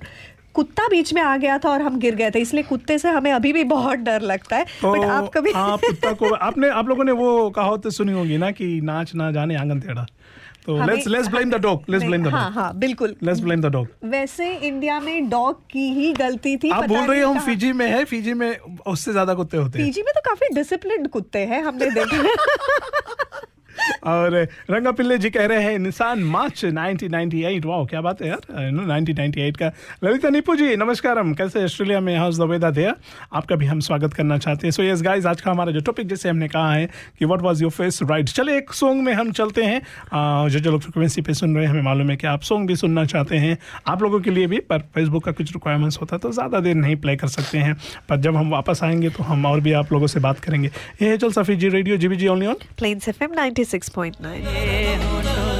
कुत्ता 0.55 0.87
बीच 0.87 1.13
में 1.13 1.21
आ 1.21 1.35
गया 1.37 1.57
था 1.57 1.69
और 1.69 1.81
हम 1.81 1.99
गिर 1.99 2.15
गए 2.15 2.31
थे 2.31 2.39
इसलिए 2.39 2.63
कुत्ते 2.63 2.97
से 2.97 3.09
हमें 3.09 3.31
अभी 3.31 3.51
भी 3.53 3.63
बहुत 3.63 3.99
डर 3.99 4.21
लगता 4.21 4.55
है। 4.55 4.65
तो 4.81 4.91
बट 4.93 5.05
आप 5.05 5.29
कभी 5.33 5.51
आप 5.55 5.79
कुत्ता 5.79 6.11
को 6.13 6.33
आपने 6.35 6.69
आप 6.69 6.87
लोगों 6.89 7.03
ने 7.03 7.11
वो 7.11 7.49
कहावत 7.49 7.87
सुनी 7.87 8.11
होगी 8.11 8.37
ना 8.37 8.49
कि 8.51 8.65
नाच 8.83 9.13
ना 9.15 9.31
जाने 9.31 9.55
आँगन 9.55 9.79
टेढ़ा। 9.79 10.05
तो 10.65 10.77
let's 10.85 11.07
let's 11.07 11.27
blame 11.27 11.49
the 11.51 11.55
dog 11.61 11.83
let's 11.89 12.05
blame 12.05 12.21
the 12.21 12.25
dog 12.25 12.33
हाँ 12.33 12.51
हाँ 12.51 12.71
बिल्कुल। 12.79 13.15
लेट्स 13.23 13.39
ब्लेम 13.41 13.61
द 13.61 13.65
डॉग 13.65 13.87
वैसे 14.03 14.53
इंडिया 14.57 14.99
में 14.99 15.29
डॉग 15.29 15.61
की 15.71 15.87
ही 15.93 16.11
गलती 16.13 16.55
थी 16.57 16.69
आप 16.69 16.87
बोल 16.89 17.07
रहे 17.07 17.21
हो 17.21 17.31
हम 17.31 17.39
फिजी 17.39 17.71
में 17.73 17.85
है 17.87 18.03
फिजी 18.05 18.33
में 18.33 18.49
उससे 18.87 19.11
ज़्यादा 19.11 19.33
कुत्ते 19.33 19.57
होते 19.57 19.79
हैं। 19.79 19.85
फिजी 19.85 20.01
में 20.01 20.11
तो 20.15 20.21
काफ़ी 20.29 20.53
डिसिप्लिन्ड 20.55 21.07
कुत्ते 21.07 21.39
हैं 21.45 21.63
हमने 21.63 21.89
देखे। 21.91 22.23
और 24.03 24.35
रंगा 24.71 24.91
पिल्ले 24.91 25.17
जी 25.17 25.29
कह 25.29 25.45
रहे 25.45 25.63
हैं 25.63 25.77
निशान 25.79 26.23
मार्च 26.25 26.63
1998 26.65 27.65
वाओ, 27.65 27.85
क्या 27.85 28.01
बात 28.01 28.21
है 28.21 28.27
यार। 28.27 28.71
नो 28.71 28.83
1998 28.83 29.57
का। 29.57 29.71
ललिता 30.03 30.29
निपू 30.29 30.55
जी, 30.55 30.75
नमस्कार, 30.75 31.19
हम 31.19 31.33
कैसे 31.33 31.63
ऑस्ट्रेलिया 31.63 31.99
में 31.99 32.15
हाउस 32.17 32.39
द 32.39 32.49
वेदा 32.49 32.71
थे 32.71 32.85
आपका 32.87 33.55
भी 33.55 33.65
हम 33.65 33.79
स्वागत 33.81 34.13
करना 34.13 34.37
चाहते 34.37 34.67
हैं। 34.67 34.71
सो 34.71 34.83
यस 34.83 35.01
गाइस 35.01 35.25
आज 35.25 35.41
का 35.41 35.51
हमारा 35.51 35.71
जो 35.71 35.79
टॉपिक 35.81 36.07
जैसे 36.07 36.29
हमने 36.29 36.47
कहा 36.47 36.73
है 36.73 36.89
कि 37.19 37.25
what 37.25 37.41
was 37.41 37.61
your 37.61 37.71
first 37.71 37.99
ride 38.03 38.29
चले 38.29 38.57
एक 38.57 38.73
सॉन्ग 38.73 39.03
में 39.03 39.13
हम 39.13 39.31
चलते 39.33 39.63
हैं। 39.63 39.81
जो 40.49 40.59
जो 40.59 40.71
लोग 40.71 40.81
फ्रिक्वेंसी 40.81 41.21
पे 41.21 41.33
सुन 41.33 41.55
रहे 41.55 41.65
हैं, 41.65 41.71
हमें 41.71 41.81
मालूम 41.81 42.09
है 42.09 42.15
कि 42.17 42.27
आप 42.27 42.41
सॉन्ग 42.43 42.67
भी 42.67 42.75
सुनना 42.75 43.05
चाहते 43.05 43.37
हैं। 43.37 43.57
आप 43.87 44.01
लोगों 44.03 44.19
के 44.19 44.31
लिए 44.31 44.47
भी, 44.47 44.59
पर 44.61 44.79
फेसबुक 44.95 45.23
का 45.25 45.31
कुछ 45.31 45.51
रिक्वायरमेंट्स 45.53 45.99
होता 46.01 46.15
है 46.15 46.19
तो 46.19 46.31
ज़्यादा 46.31 46.59
देर 46.59 46.75
नहीं 46.75 46.95
प्ले 46.97 47.15
कर 47.15 47.27
सकते 47.27 47.57
हैं। 47.57 47.75
पर 48.09 48.19
जब 48.21 48.35
हम 48.35 48.49
वापस 48.51 48.79
आएँगे 48.83 49.09
तो 49.09 49.23
हम 49.23 49.45
और 49.45 49.59
भी 49.59 49.71
आप 49.73 49.91
लोगों 49.93 50.07
से 50.07 50.19
बात 50.19 50.39
करेंगे। 50.39 50.67
ये 51.01 51.17
चल 51.17 51.31
सफी 51.31 51.55
जी 51.55 51.69
रेडियो 51.69 51.97
जी 51.97 52.07
बी 52.07 52.15
जी 52.15 52.27
only 52.27 52.45
on 52.45 52.55
Plains 52.77 52.99
F 53.09 53.23
M 53.23 53.33
96.9. 53.65 55.51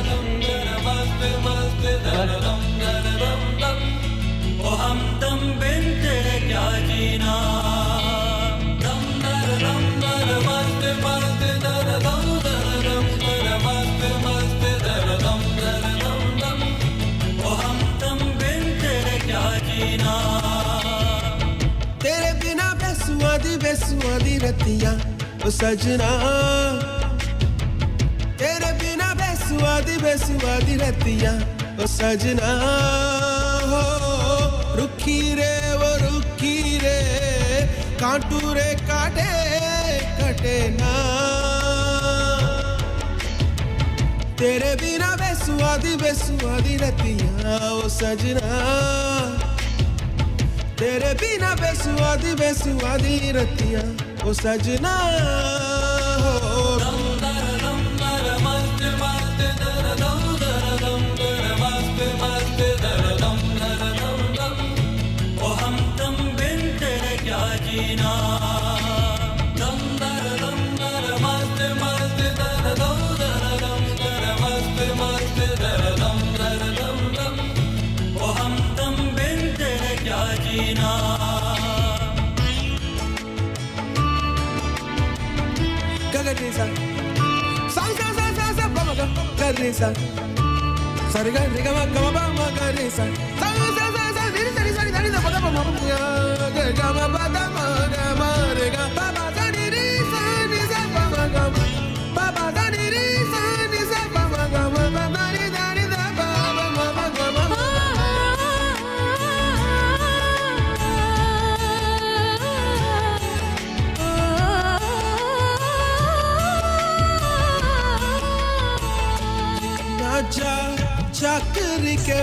तेरे 22.01 22.31
बिना 22.41 22.67
बेसुआ 22.81 23.33
दी 23.43 23.53
बेसुआ 23.63 24.17
दी 24.25 24.37
रतियां 24.45 24.95
सजना 25.51 26.11
तेरे 28.41 28.71
बिना 28.81 29.07
बेसुआ 29.13 29.73
दी 29.85 29.97
बेसुआ 30.01 30.53
दी 30.65 30.75
रतियाँ 30.75 31.33
ओ 31.77 31.85
सजना, 31.85 32.51
हो, 33.69 33.81
रुखी 34.77 35.19
रे, 35.37 35.53
वो 35.81 35.89
रुखी 36.01 36.55
रे। 36.77 36.97
कांटू 38.01 38.39
रे 38.53 38.73
काटे, 38.89 39.29
कटे 40.17 40.57
ना। 40.79 40.93
तेरे 44.41 44.73
बिना 44.81 45.09
बेसुआ 45.21 45.77
दी 45.77 45.95
बेसुआ 46.01 46.59
दी 46.65 46.77
रतियाँ 46.81 47.59
ओ 47.77 47.87
सजना। 47.89 48.49
तेरे 50.81 51.13
बिना 51.21 51.53
बेसुआ 51.61 52.15
दी 52.15 52.33
बेसुआ 52.41 52.97
दी 52.97 53.31
रतियाँ 53.37 53.85
ओ 54.25 54.33
सजना। 54.33 54.95
garisa 89.39 89.87
sariga 91.13 91.41
riga 91.55 91.71
ma 91.77 91.83
kama 91.93 92.11
ba 92.15 92.23
ma 92.37 92.47
garisa 92.57 93.05
sa 93.39 93.47
sa 93.57 93.85
sa 93.95 94.03
sa 94.15 94.23
sari 94.27 94.51
sari 94.55 94.71
sari 94.75 95.11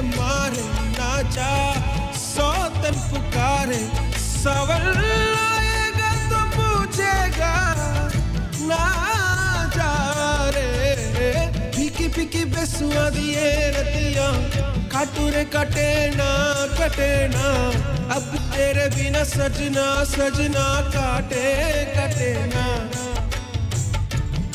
मारे 0.06 0.62
नाचा 0.98 1.52
सौतन 2.18 2.96
पुकारे 3.10 3.80
सवर 4.18 4.84
आएगा 5.38 6.10
तो 6.30 6.40
पूछेगा, 6.54 7.54
ना 8.70 8.84
जा 9.76 9.92
रे। 10.54 10.68
फीकी 11.76 12.08
फीकी 12.16 12.44
बेसुआ 12.54 13.08
दिए 13.16 13.48
रतिया 13.76 14.28
काटूरे 14.92 15.44
कटे 15.54 15.90
ना 16.16 16.30
कटे 16.78 17.12
ना। 17.34 17.46
अब 18.16 18.30
तेरे 18.54 18.86
बिना 18.94 19.22
सजना 19.24 19.86
सजना 20.12 20.66
काटे, 20.94 21.44
कटे 21.96 22.32
ना। 22.54 22.66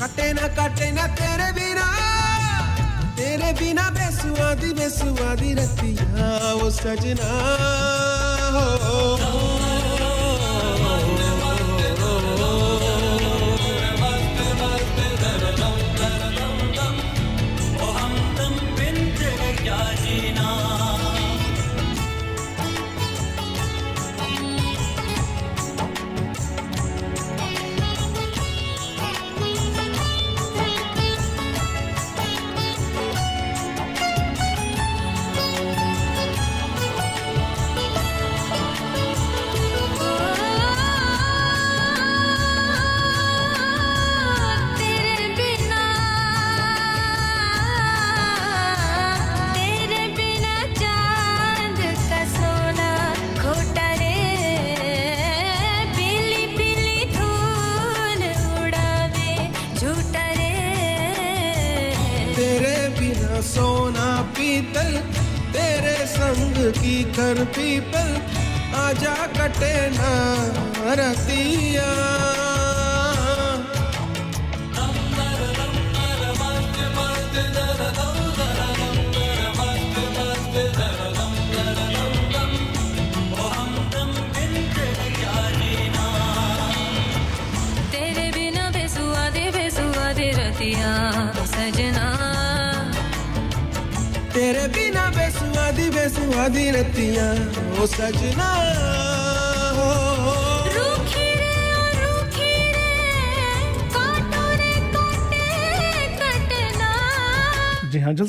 कटे 0.01 0.31
ना 0.33 0.47
कटे 0.57 0.91
ना 0.91 1.05
तेरे 1.19 1.51
बिना 1.59 1.87
तेरे 3.17 3.51
बिना 3.59 3.89
बेसुआदी 4.23 4.71
बेसुआदी 4.79 5.51
रतिया 5.59 6.27
वो 6.55 6.69
सजना 6.71 7.31
तेरे 8.55 9.32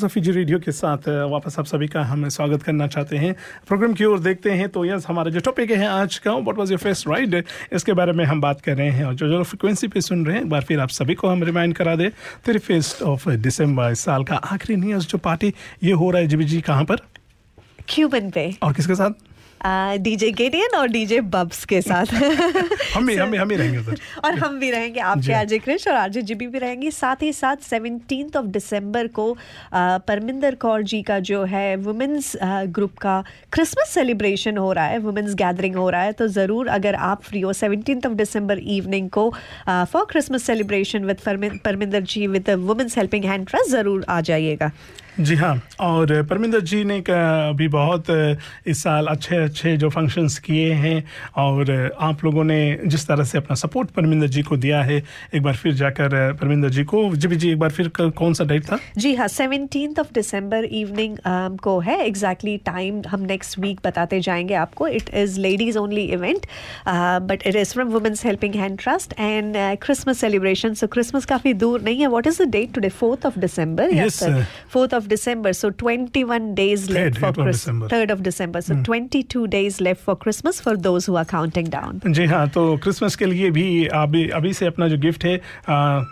जी 0.05 0.09
फिजी 0.09 0.33
जी 0.33 0.39
रेडियो 0.39 0.59
के 0.59 0.73
साथ 0.73 1.09
वापस 1.09 1.59
आप 1.59 1.65
सभी 1.65 1.89
का 1.89 2.03
हम 2.03 2.29
स्वागत 2.29 2.63
करना 2.63 2.87
चाहते 2.87 3.17
हैं। 3.17 3.35
प्रोग्राम 3.69 3.95
की 3.95 4.05
ओर 4.05 4.19
देखते 4.19 4.51
हैं 4.51 4.69
तो 4.69 4.85
यस 4.85 5.07
हमारा 5.09 5.31
जो 5.31 5.41
टॉपिक 5.41 5.71
है 5.71 5.87
आज 5.87 6.19
का 6.19 6.33
what 6.33 6.59
was 6.59 6.71
your 6.71 6.79
first 6.79 7.09
ride 7.09 7.45
इसके 7.73 7.93
बारे 7.93 8.13
में 8.13 8.25
हम 8.25 8.41
बात 8.41 8.61
कर 8.61 8.77
रहे 8.77 8.91
हैं 8.91 9.05
और 9.05 9.15
जो 9.15 9.29
जो 9.29 9.43
फ्रिक्वेंसी 9.43 9.89
पे 9.89 10.01
सुन 10.01 10.27
रहे 10.27 10.37
हैं 10.37 10.43
एक 10.43 10.51
बार 10.51 10.63
फिर 10.63 10.81
आप 10.81 10.89
सभी 10.89 11.15
को 11.15 11.29
हम 11.29 11.43
रिमाइंड 11.43 11.75
करा 11.75 11.97
दें 11.97 12.11
तेरे 12.45 12.59
फेस्ट 12.59 13.03
ऑफ़ 13.03 13.29
दिसंबर 13.31 13.91
इस 13.91 14.01
साल 14.01 14.25
का 14.25 14.35
आखिरी 14.35 14.81
न्यूज़ 14.81 15.07
जो 15.07 15.19
पार्टी 15.19 15.55
ये 15.83 15.93
हो 15.93 16.11
रहा 16.11 16.23
है 16.23 16.29
जीबी 16.29 16.45
जी 16.45 16.61
कहाँ 16.61 16.85
पर? 16.85 16.97
क्यूबन 17.89 18.31
पे। 18.31 18.57
और 18.63 18.73
किसके 18.73 18.95
साथ? 18.95 19.11
डीजे 19.67 20.31
गेडियन 20.31 20.77
और 20.77 20.89
डीजे 20.89 21.21
बब्स 21.21 21.65
के 21.65 21.81
साथ। 21.83 22.07
हम 22.95 23.07
भी 23.07 23.15
हम 23.17 23.31
भी 23.31 23.39
हम 23.39 23.49
भी 23.49 23.57
रहेंगे 23.57 23.79
उधर। 23.79 23.99
और 24.25 24.39
हम 24.39 24.59
भी 24.61 24.71
रहेंगे 24.71 25.01
आपके 25.01 25.23
जी। 25.23 25.33
आरजे 25.33 25.59
क्रिश 25.59 25.87
और 25.89 25.95
आरजे 25.95 26.23
जीबी 26.23 26.47
भी 26.47 26.59
रहेंगे। 26.59 26.91
साथ 26.91 27.23
ही 27.23 27.33
साथ 27.33 27.63
सेवनटीन 27.63 28.31
ऑफ़ 28.37 28.47
दिसंबर 28.47 29.07
को 29.09 29.27
परमिंदर 29.75 30.55
कौर 30.55 30.83
जी 30.83 31.01
का 31.03 31.19
जो 31.21 31.43
है 31.45 31.65
वुमेन्स 31.77 32.33
ग्रुप 32.43 32.99
का 32.99 33.23
क्रिसमस 33.53 33.89
सेलिब्रेशन 33.89 34.59
हो 34.59 34.73
रहा 34.73 34.87
है 34.87 34.99
वुमेन्स 34.99 35.35
गैदरिंग 35.35 35.77
हो 35.77 35.89
रहा 35.91 36.03
है 36.03 36.13
तो 36.13 36.27
ज़रूर 36.29 36.69
अगर 36.69 36.95
आप 37.05 37.23
फ्री 37.23 37.41
हो 37.41 37.53
सेवनटीन 37.53 38.01
ऑफ़ 38.07 38.15
दिसंबर 38.15 38.59
इवनिंग 38.59 39.09
को 39.11 39.29
for 39.69 40.05
Christmas 40.11 40.45
celebration 40.45 41.05
with 41.05 41.21
Parminder 41.65 42.03
ji 42.05 42.27
with 42.27 42.51
women's 42.51 42.99
helping 42.99 43.25
hand 43.25 43.47
trust 43.47 43.71
ज़रूर 43.71 44.05
आ 44.09 44.21
जाइएगा। 44.21 44.71
जी 45.21 45.35
हाँ 45.35 45.55
और 45.81 46.23
परमिंदर 46.23 46.61
जी 46.61 46.83
ने 46.85 47.03
भी 47.55 47.69
बहुत 47.69 48.05
इस 48.67 48.83
साल 48.83 49.07
अच्छे 49.07 49.37
अच्छे 49.37 49.77
जो 49.77 49.91
फ़ंक्शंस 49.91 50.39
किए 50.39 50.73
हैं 50.73 51.05
और 51.37 51.71
आप 52.01 52.25
लोगों 52.25 52.45
ने 52.45 52.59
जिस 52.87 53.07
तरह 53.09 53.25
से 53.25 53.39
अपना 53.39 53.55
सपोर्ट 53.55 53.91
परमिंदर 53.91 54.27
जी 54.27 54.43
को 54.43 54.57
दिया 54.57 54.83
है 54.83 55.03
एक 55.35 55.43
बार 55.43 55.57
फिर 55.57 55.75
जाकर 55.75 56.33
परमिंदर 56.33 56.69
जी 56.69 56.85
को 56.85 57.05
जी 57.17 57.37
जी 57.37 57.51
एक 57.51 57.59
बार 57.59 57.71
फिर 57.71 57.89
कौन 57.99 58.35
सा 58.35 58.45
डेट 58.45 58.65
था? 58.65 58.79
जी 58.99 59.15
हाँ 59.15 59.29
सेवनटीन 59.29 59.95
ऑफ़ 60.01 60.13
दिसंबर 60.15 60.65
इवनिंग 60.65 61.17
को 61.59 61.79
है 61.81 62.01
एग्जैक्टली 62.07 62.57
टाइम 62.67 63.03
हम 63.09 63.21
नेक्स्ट 63.21 63.59
वीक 63.59 63.81
बताते 63.85 64.21
जाएँगे 64.21 64.55
आपको। 64.55 64.89
It 64.89 65.15
is 65.15 65.39
ladies 65.41 65.79
only 65.79 66.05
event 66.19 66.47
but 66.89 67.47
it 67.47 67.57
is 67.57 67.73
from 67.75 67.89
women's 67.89 68.25
helping 68.27 68.55
hand 68.55 68.79
trust 68.79 69.15
and 69.21 69.57
Christmas 69.83 70.21
celebration 70.21 70.75
so 70.75 70.87
Christmas 70.87 71.25
काफ़ी 71.25 71.55
दूर 71.55 71.83
नहीं 71.83 72.01
है। 72.01 72.07
What 72.07 72.27
is 72.27 72.43
the 72.43 72.51
date 72.51 72.75
today 72.75 72.89
fourth 73.01 73.27
of 73.27 73.39
December 73.39 73.93
Yes, 73.95 74.15
sir. 74.15 74.45
Fourth 75.05 75.09
of 75.09 75.09
December 75.09 75.53
so 75.53 75.69
twenty 75.71 76.23
one 76.25 76.55
days 76.55 76.91
left 76.93 77.19
Third 77.19 77.37
for 77.37 77.51
of 78.11 78.23
December. 78.23 78.61
So 78.61 78.83
twenty 78.83 79.23
two 79.33 79.45
days 79.47 79.83
left 79.83 80.03
for 80.05 80.15
Christmas 80.23 80.61
for 80.61 80.77
those 80.77 81.07
who 81.09 81.17
are 81.17 81.25
counting 81.25 81.69
down 81.69 82.13
जी 82.13 82.25
हाँ 82.27 82.49
तो 82.49 82.77
Christmas 82.83 83.17
के 83.17 83.27
लिए 83.27 83.51
भी 83.51 83.67
अभी 83.95 84.29
अभी 84.31 84.53
से 84.53 84.67
अपना 84.67 84.89
जो 84.89 84.99
गिफ्ट 84.99 85.25
है 85.25 85.37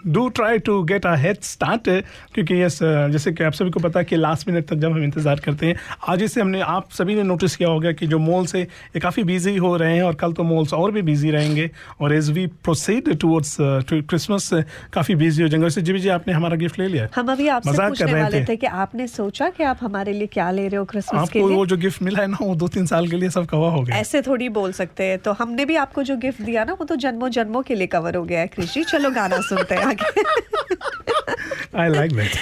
do 0.08 0.28
try 0.28 0.58
to 0.58 0.82
get 0.82 1.06
a 1.06 1.14
head 1.16 1.40
start 1.42 1.88
क्योंकि 2.34 2.62
यस 2.62 2.78
जैसे 2.82 3.32
कि 3.32 3.44
आप 3.44 3.52
सभी 3.52 3.70
को 3.70 3.80
पता 3.80 3.98
है 3.98 4.04
कि 4.04 4.16
लास्ट 4.16 4.48
मिनट 4.48 4.68
तक 4.68 4.76
जब 4.76 4.92
हम 4.92 5.02
इंतज़ार 5.04 5.40
करते 5.40 5.66
हैं 5.66 5.76
आज 6.08 6.24
से 6.24 6.40
हमने 6.40 6.60
आप 6.76 6.90
सभी 6.92 7.14
ने 7.14 7.22
नोटिस 7.22 7.56
किया 7.56 7.68
होगा 7.68 7.92
कि 7.92 8.06
जो 8.06 8.18
मॉल्स 8.18 8.54
है 8.54 8.62
ये 8.62 9.00
काफ़ी 9.00 9.24
बिज़ी 9.24 9.56
हो 9.56 9.76
रहे 9.76 9.94
हैं 9.96 10.02
और 10.02 10.14
कल 10.14 10.32
तो 10.32 10.42
मॉल्स 10.44 10.74
और 10.74 10.90
भी 10.92 11.02
बिज़ी 11.02 11.30
रहेंगे। 11.30 11.70
और 12.00 12.12
as 12.14 12.30
we 12.30 12.46
proceed 12.46 13.14
towards 13.20 13.56
Christmas 13.60 14.48
काफ़ी 14.92 15.14
बिज़ी 15.14 15.42
हो 15.42 15.48
जाएँगे। 15.48 15.64
वैसे 15.64 15.82
जी 15.82 15.98
जी 15.98 16.08
आपने 16.08 16.32
हमारा 16.32 16.56
गिफ्ट 16.56 16.78
ले 16.78 16.86
लिया? 16.88 17.08
हम 17.14 17.32
अभी 17.32 17.48
आपसे 17.48 17.70
पूछने 17.70 18.12
वाले 18.12 18.40
थे। 18.40 18.44
थे 18.44 18.56
कि 18.56 18.66
आपने 18.82 19.06
सोचा 19.06 19.48
कि 19.48 19.62
आप 19.62 19.78
हमारे 19.80 20.12
लिए 20.12 20.26
क्या 20.26 20.50
ले 20.50 20.68
रहे 20.68 20.76
हो 20.76 20.84
क्रिसमस 20.84 21.30
के 21.30 21.38
लिए? 21.38 21.48
वो 21.48 21.66
जो 21.66 21.76
गिफ्ट 21.76 22.02
मिला 22.02 22.20
है 22.20 22.26
ना 22.26 22.38
वो 22.42 22.54
दो 22.54 22.68
तीन 22.68 22.86
साल 22.86 23.08
के 23.08 23.16
लिए 23.16 23.30
सब 23.30 23.46
कवर 23.46 23.70
हो 23.70 23.82
गया। 23.82 23.96
ऐसे 23.96 24.22
थोड़ी 24.22 24.48
बोल 24.48 24.72
सकते 24.72 25.04
हैं। 25.04 25.18
तो 25.18 25.32
हमने 25.32 25.64
भी 25.64 25.76
आपको 25.76 26.02
जो 26.02 26.16
गिफ्ट 26.16 26.42
दिया 26.42 26.64
ना 26.64 26.72
वो 26.72 26.84
तो 26.84 26.96
जन्मों 26.96 27.28
जन्मों 27.30 27.62
के 27.62 27.74
लिए 27.74 27.86
कवर 27.86 28.16
हो 28.16 28.24
गया 28.24 28.40
है 28.40 28.46
कृषि 28.46 28.84
चलो 28.84 29.10
गाना 29.10 29.40
सुनते 29.40 29.74
हैं 29.74 29.82
आगे। 29.82 30.24
I 31.72 31.84
like 31.88 32.12
that. 32.16 32.32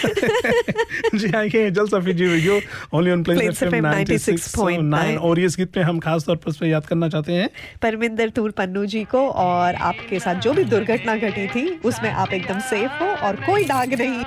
जी 1.15 1.29
हाँ 1.29 1.45
ये 1.45 1.71
जल 1.71 1.87
सफी 1.87 2.13
जी 2.13 2.27
video 2.27 2.61
only 2.95 3.11
on 3.11 3.23
Plains 3.25 3.61
FM 3.63 3.85
96.9 3.85 5.19
और 5.19 5.39
इस 5.39 5.57
गीत 5.57 5.71
पे 5.73 5.81
हम 5.81 5.99
खास 5.99 6.25
तौर 6.25 6.37
पर 6.37 6.67
याद 6.67 6.87
करना 6.87 7.09
चाहते 7.09 7.33
हैं। 7.33 7.49
परमिंदर 7.83 8.29
तूर 8.29 8.51
पन्नू 8.51 8.85
जी 8.87 9.05
को 9.05 9.29
और 9.29 9.75
आपके 9.75 10.21
साथ 10.21 10.35
जो 10.35 10.53
भी 10.53 10.65
दुर्घटना 10.65 11.17
घटी 11.17 11.47
थी 11.49 11.81
उसमें 11.85 12.11
आप 12.11 12.33
एकदम 12.33 12.61
सेफ़ 12.61 12.93
हो 13.03 13.09
और 13.27 13.37
कोई 13.37 13.65
दाग 13.65 13.95
नहीं। 13.95 14.25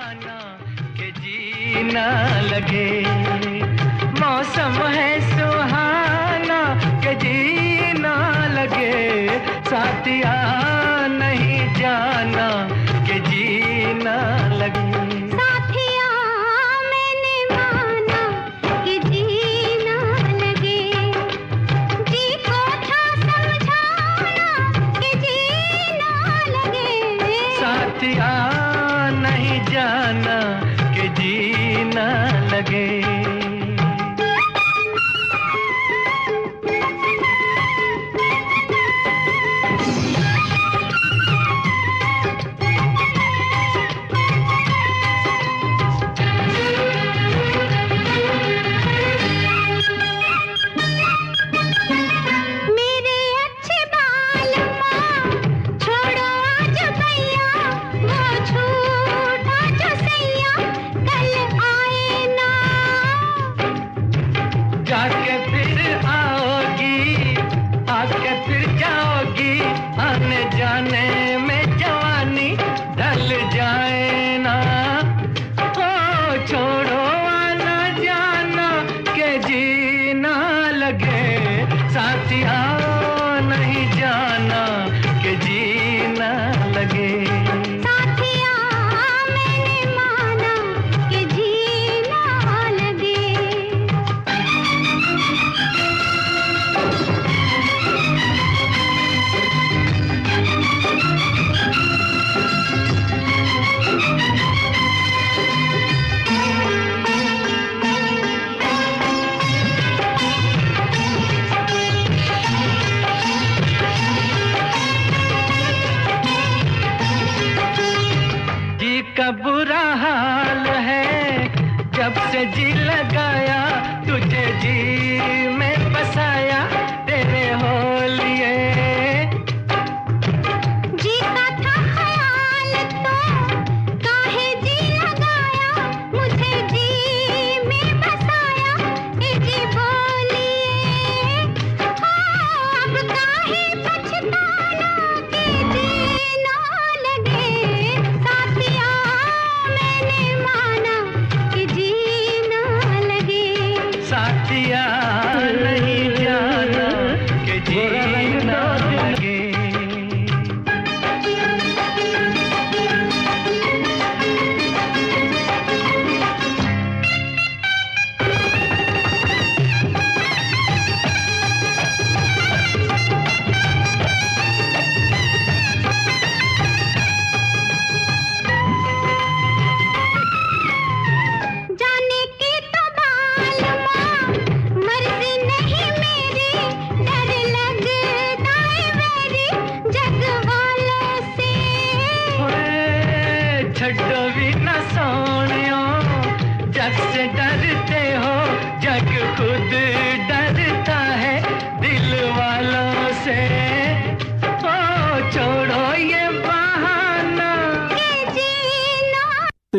जीना 1.74 2.40
लगे। 2.40 3.02
मौसम 4.20 4.76
है 4.88 5.22
सुहाना 5.22 6.62
के 7.00 7.16
जीना 7.16 8.16
लगे। 8.48 9.40
साथिया 9.70 10.36
नहीं 11.08 11.74
जीना। 11.74 12.83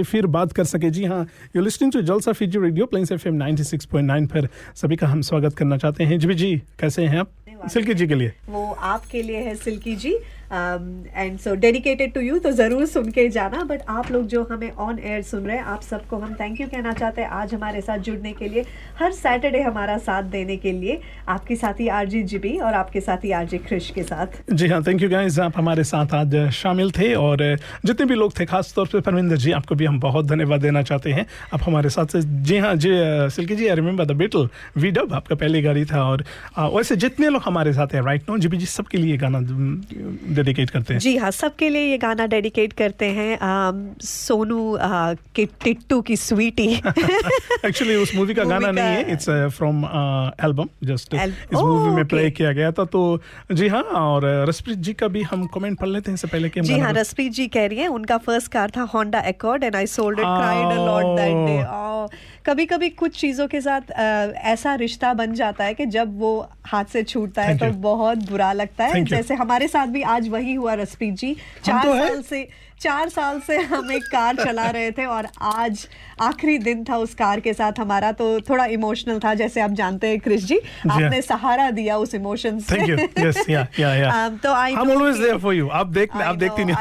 फिर 0.04 0.26
बात 0.26 0.52
कर 0.52 0.64
सके। 0.64 0.90
जी 0.90 1.04
हाँ 1.04 1.26
you 1.56 1.62
listening 1.62 1.92
to 1.92 2.00
Jalsa 2.02 2.32
Fiji 2.32 2.58
radio 2.58 2.86
playing 2.86 3.12
F 3.12 3.28
M 3.28 3.38
96.9 3.38 4.26
पर 4.26 4.48
सभी 4.74 4.96
का 4.96 5.06
हम 5.06 5.20
स्वागत 5.22 5.54
करना 5.54 5.76
चाहते 5.76 6.04
हैं। 6.04 6.18
जी 6.18 6.34
जी 6.34 6.56
कैसे 6.80 7.06
हैं 7.06 7.18
आप? 7.18 7.30
सिल्की 7.72 7.94
जी 7.94 8.06
के 8.06 8.14
लिए। 8.14 8.32
वो 8.48 8.72
आपके 8.72 9.22
लिए 9.22 9.36
है 9.36 9.54
Silky 9.54 9.96
ji. 9.96 10.16
And 10.52 11.38
so 11.38 11.54
dedicated 11.56 12.12
to 12.14 12.20
you 12.20 12.38
तो 12.38 12.50
ज़रूर 12.52 12.86
सुन 12.86 13.10
के 13.10 13.28
जाना। 13.30 13.62
बट 13.64 13.82
आप 13.88 14.10
लोग 14.12 14.26
जो 14.26 14.42
हमें 14.50 14.70
ऑन 14.70 14.98
एयर 14.98 15.22
सुन 15.24 15.46
रहे 15.46 15.56
हैं, 15.56 15.64
आप 15.64 15.82
सबको 15.82 16.16
हम 16.18 16.34
थैंक 16.34 16.60
यू 16.60 16.66
कहना 16.68 16.92
चाहते 16.92 17.22
हैं 17.22 17.28
आज 17.30 17.54
हमारे 17.54 17.80
साथ 17.80 17.98
जुड़ने 18.00 18.32
के 18.32 18.48
लिए, 18.48 18.64
हर 18.98 19.12
सैटरडे 19.14 19.60
हमारा 19.62 19.96
साथ 20.00 20.22
देने 20.30 20.56
के 20.56 20.72
लिए, 20.72 21.00
आपके 21.28 21.56
साथी 21.56 21.88
आरजी 21.90 22.22
जिबी 22.24 22.56
और 22.58 22.74
आपके 22.74 23.00
साथी 23.00 23.30
आरजी 23.32 23.58
क्रिश 23.60 23.90
के 23.90 24.02
साथ। 24.02 24.42
जी 24.52 24.68
हाँ 24.68 24.82
थैंक 24.82 25.02
यू 25.02 25.08
गाइस 25.10 25.38
आप 25.40 25.58
हमारे 25.58 25.84
साथ 25.84 26.14
आज 26.14 26.36
शामिल 26.54 26.90
थे 26.98 27.12
और 27.16 27.42
जितने 27.84 28.06
भी 28.06 28.14
लोग 28.14 28.38
थे 28.38 28.44
खास 28.46 28.72
तौर 28.76 28.86
पे 28.86 29.00
परमिंदर 29.00 29.36
जी, 29.36 29.52
आपको 29.52 29.74
भी 29.74 29.84
हम 29.84 30.00
बहुत 30.00 30.26
धन्यवाद 30.26 30.60
देना 30.60 30.82
चाहते 30.82 31.12
हैं। 31.12 31.26
आप 31.54 31.60
हमारे 31.64 31.90
साथ 31.90 32.16
जी 32.16 32.58
हाँ 32.58 32.74
जी 32.76 32.90
Silky 33.30 33.56
ji 33.56 33.66
I 33.68 33.74
remember 33.76 34.04
the 34.04 34.16
Beetle 34.16 34.48
V 34.76 34.90
dub 34.90 35.12
आपका 35.14 35.34
पहली 35.34 35.62
गाड़ी 35.62 35.84
था 35.84 36.02
और 36.04 36.24
वैसे 36.74 36.96
जितने 36.96 37.28
लोग 37.28 37.42
हमारे 37.44 37.72
साथ 37.72 37.94
हैं 37.94 38.02
राइट 38.02 38.30
नो 38.30 38.38
जी 38.38 38.48
जी, 38.48 38.66
सबके 38.66 38.98
लिए 38.98 39.16
गाना 39.16 39.40
डेडिकेट 40.34 40.70
करते 40.70 40.94
हैं। 40.94 41.00
जी 41.00 41.16
हाँ 41.16 41.30
सबके 41.30 41.68
लिए 41.68 41.90
ये 41.90 41.98
गाना 41.98 42.26
डेडिकेट 42.34 42.72
करते 42.72 43.06
हैं। 43.18 43.38
सोनू 44.04 44.76
के 45.36 45.44
टिट्टू 45.64 46.00
की 46.08 46.16
स्वीटी 46.16 46.68
एक्चुअली 46.74 47.96
उस 48.02 48.14
मूवी 48.16 48.34
का 48.34 48.44
गाना 48.44 48.70
नहीं 48.70 48.94
है। 48.96 49.12
इट्स 49.12 49.28
फ्रॉम 49.56 49.84
एल्बम 50.44 50.68
जस्ट 50.84 51.14
इस 51.14 51.54
मूवी 51.54 51.88
Oh, 51.90 51.94
में 51.96 52.04
प्ले 52.08 52.30
किया 52.30 52.52
गया 52.52 52.70
था। 52.72 52.84
तो 52.86 53.00
जी 53.52 53.68
हाँ 53.68 53.82
और 53.82 54.24
रसप्रीत 54.48 54.78
जी 54.78 54.92
का 54.94 55.08
भी 55.08 55.22
हम 55.32 55.46
कमेंट 55.54 55.78
पढ़ 55.80 55.88
लेते 55.88 56.10
हैं 56.10 56.14
इससे 56.14 56.28
पहले 56.28 56.48
कि 56.48 56.60
जी 56.60 56.78
हाँ 56.78 56.92
रसप्रीत 56.92 57.32
जी 57.32 57.46
कह 57.48 57.66
रही 57.66 57.78
है 57.78 57.88
उनका 57.90 58.18
फ़र्स्ट 58.26 58.52
कार 58.52 58.70
था 58.76 58.82
Honda 58.94 59.20
Accord 59.28 59.64
and 59.64 59.76
I 59.76 59.86
sold 59.88 60.18
it 60.18 60.24
cried 60.26 60.66
a 60.66 60.84
lot 60.86 61.16
that 61.16 61.46
day 61.46 61.56
कभी 62.46 62.64
कभी 62.66 62.88
कुछ 62.90 63.16
चीज़ों 63.20 63.46
के 63.48 63.60
साथ 63.60 63.92
आ, 63.92 64.02
ऐसा 64.52 64.74
रिश्ता 64.74 65.12
बन 65.14 65.32
जाता 65.34 65.64
है 65.64 65.74
कि 65.74 65.86
जब 65.86 66.18
वो 66.20 66.48
हाथ 66.66 66.84
से 66.84 67.02
छूटता 67.02 67.42
है 67.42 67.56
तो 67.58 67.70
बहुत 67.80 68.18
बुरा 68.30 68.52
लगता 68.52 68.84
है। 68.84 69.04
जैसे 69.04 69.34
हमारे 69.34 69.68
साथ 69.68 69.86
भी 69.86 70.02
आज 70.02 70.28
वही 70.28 70.54
हुआ 70.54 70.74
रसप्रीत 70.74 71.14
जी। 71.14 71.36
चार 71.64 71.84
तो 71.84 71.94
साल 71.94 72.22
से 72.22 72.48
चार 72.80 73.08
साल 73.08 73.40
से 73.40 73.58
हम 73.58 73.92
एक 73.92 74.02
कार 74.02 74.36
चला 74.36 74.70
रहे 74.70 74.90
थे 74.90 75.04
और 75.04 75.28
आज 75.42 75.88
आखिरी 76.20 76.58
दिन 76.58 76.84
था 76.84 76.96
उस 76.96 77.14
कार 77.14 77.40
के 77.40 77.52
साथ 77.52 77.72
हमारा 77.78 78.12
तो 78.12 78.40
थोड़ा 78.40 78.64
इमोशनल 78.64 79.18
था 79.18 79.34
जैसे 79.34 79.60
आप 79.60 79.70
जानते 79.70 80.06
हैं 80.06 80.20
क्रिश 80.20 80.44
जी 80.44 80.60
हाँ। 80.90 81.04
आपने 81.04 81.22
सहारा 81.22 81.70
दिया 81.70 81.96
उस 81.96 82.14
इमोशन 82.14 82.58
से 82.58 82.76
थैंक 82.76 82.88
यू 82.90 83.28
यस 83.28 83.50
या 83.50 83.66
या 83.80 83.94
या 83.94 84.14
Um, 84.14 84.42
तो 84.42 84.52
आई 84.52 84.74
आप 85.72 85.86
देख 85.86 86.16
आप 86.16 86.36
देखती 86.36 86.64
नहीं। 86.64 86.76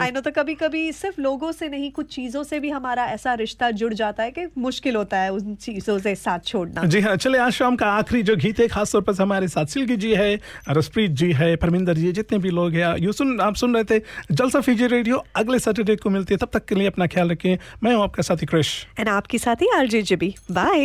आई 0.00 0.10
नो 0.10 0.20
तो 0.20 0.30
कभी 0.30 0.54
कभी 0.54 0.92
सिर्फ़ 0.92 1.20
लोगों 1.20 1.52
से 1.52 1.68
नहीं 1.68 1.90
कुछ 1.90 2.14
चीज़ों 2.14 2.44
से 2.44 2.60
भी 2.60 2.70
हमारा 2.70 3.04
ऐसा 3.04 3.34
रिश्ता 3.34 3.70
जुड़ 3.70 3.94
जाता 3.94 4.22
है 4.22 4.30
कि 4.30 4.46
मुश्किल 4.58 4.96
होता 4.96 5.18
है 5.18 5.32
उन 5.32 5.54
चीज़ों 5.54 5.98
से 5.98 6.14
साथ 6.14 6.38
छोड़ना। 6.38 6.84
जी 6.84 7.00
हाँ 7.00 7.16
चले 7.16 7.38
आज 7.38 7.52
शाम 7.52 7.76
का 7.76 7.86
आखिरी 7.86 8.22
जो 8.22 8.36
गीत 8.36 8.60
है 8.60 8.68
खासतौर 8.68 9.02
पर 9.02 9.22
हमारे 9.22 9.48
साथ 9.48 9.66
सिल्की 9.66 9.96
जी 9.96 10.14
है 10.14 10.40
रसप्रीत 10.68 11.10
जी 11.10 11.32
है 11.32 11.56
परमिंदर 11.56 11.94
जी 11.94 12.12
जितने 12.12 12.38
भी 12.38 12.50
लोग 12.50 12.72
हैं 12.72 12.96
यू 12.98 13.12
सुन 13.12 13.40
आप 13.40 13.54
सुन 13.54 13.74
रहे 13.74 13.84
थे 13.84 14.02
जलसा 14.32 14.60
फीजी 14.60 14.79
रेडियो 14.88 15.22
अगले 15.36 15.58
सैटरडे 15.58 15.96
को 15.96 16.10
मिलती 16.10 16.34
है। 16.34 16.38
तब 16.38 16.50
तक 16.52 16.64
के 16.64 16.74
लिए 16.74 16.86
अपना 16.86 17.06
ख्याल 17.06 17.30
रखें। 17.30 17.56
मैं 17.82 17.94
हूँ 17.94 18.02
आपका 18.02 18.22
साथी 18.22 18.46
क्रिश। 18.46 18.74
एंड 18.98 19.08
आपकी 19.08 19.38
साथी 19.38 19.68
आरजे 19.76 20.02
जिबी। 20.02 20.34
बाय 20.50 20.78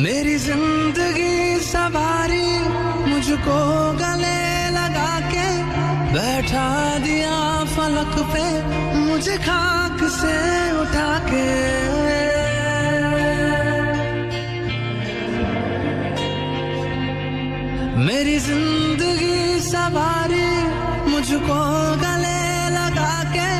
मेरी 0.00 0.36
ज़िंदगी 0.38 1.58
सवारी 1.60 2.48
मुझको 3.08 3.58
गले 3.94 4.40
लगा 4.70 5.12
के 5.30 5.46
बैठा 6.12 6.68
दिया 6.98 7.64
फलक 7.66 8.14
पे। 8.32 8.77
मुझे 9.18 9.36
खाक 9.36 10.02
से 10.14 10.34
उठा 10.80 11.12
के। 11.26 11.46
मेरी 17.98 18.38
ज़िंदगी 18.38 19.58
सवारी 19.60 20.46
मुझको 21.10 21.58
गले 22.04 22.44
लगा 22.78 23.16
के 23.34 23.50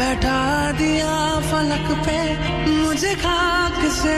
बैठा 0.00 0.40
दिया 0.80 1.12
फलक 1.50 1.92
पे। 2.06 2.18
मुझे 2.80 3.14
खाक 3.20 3.80
से 4.00 4.16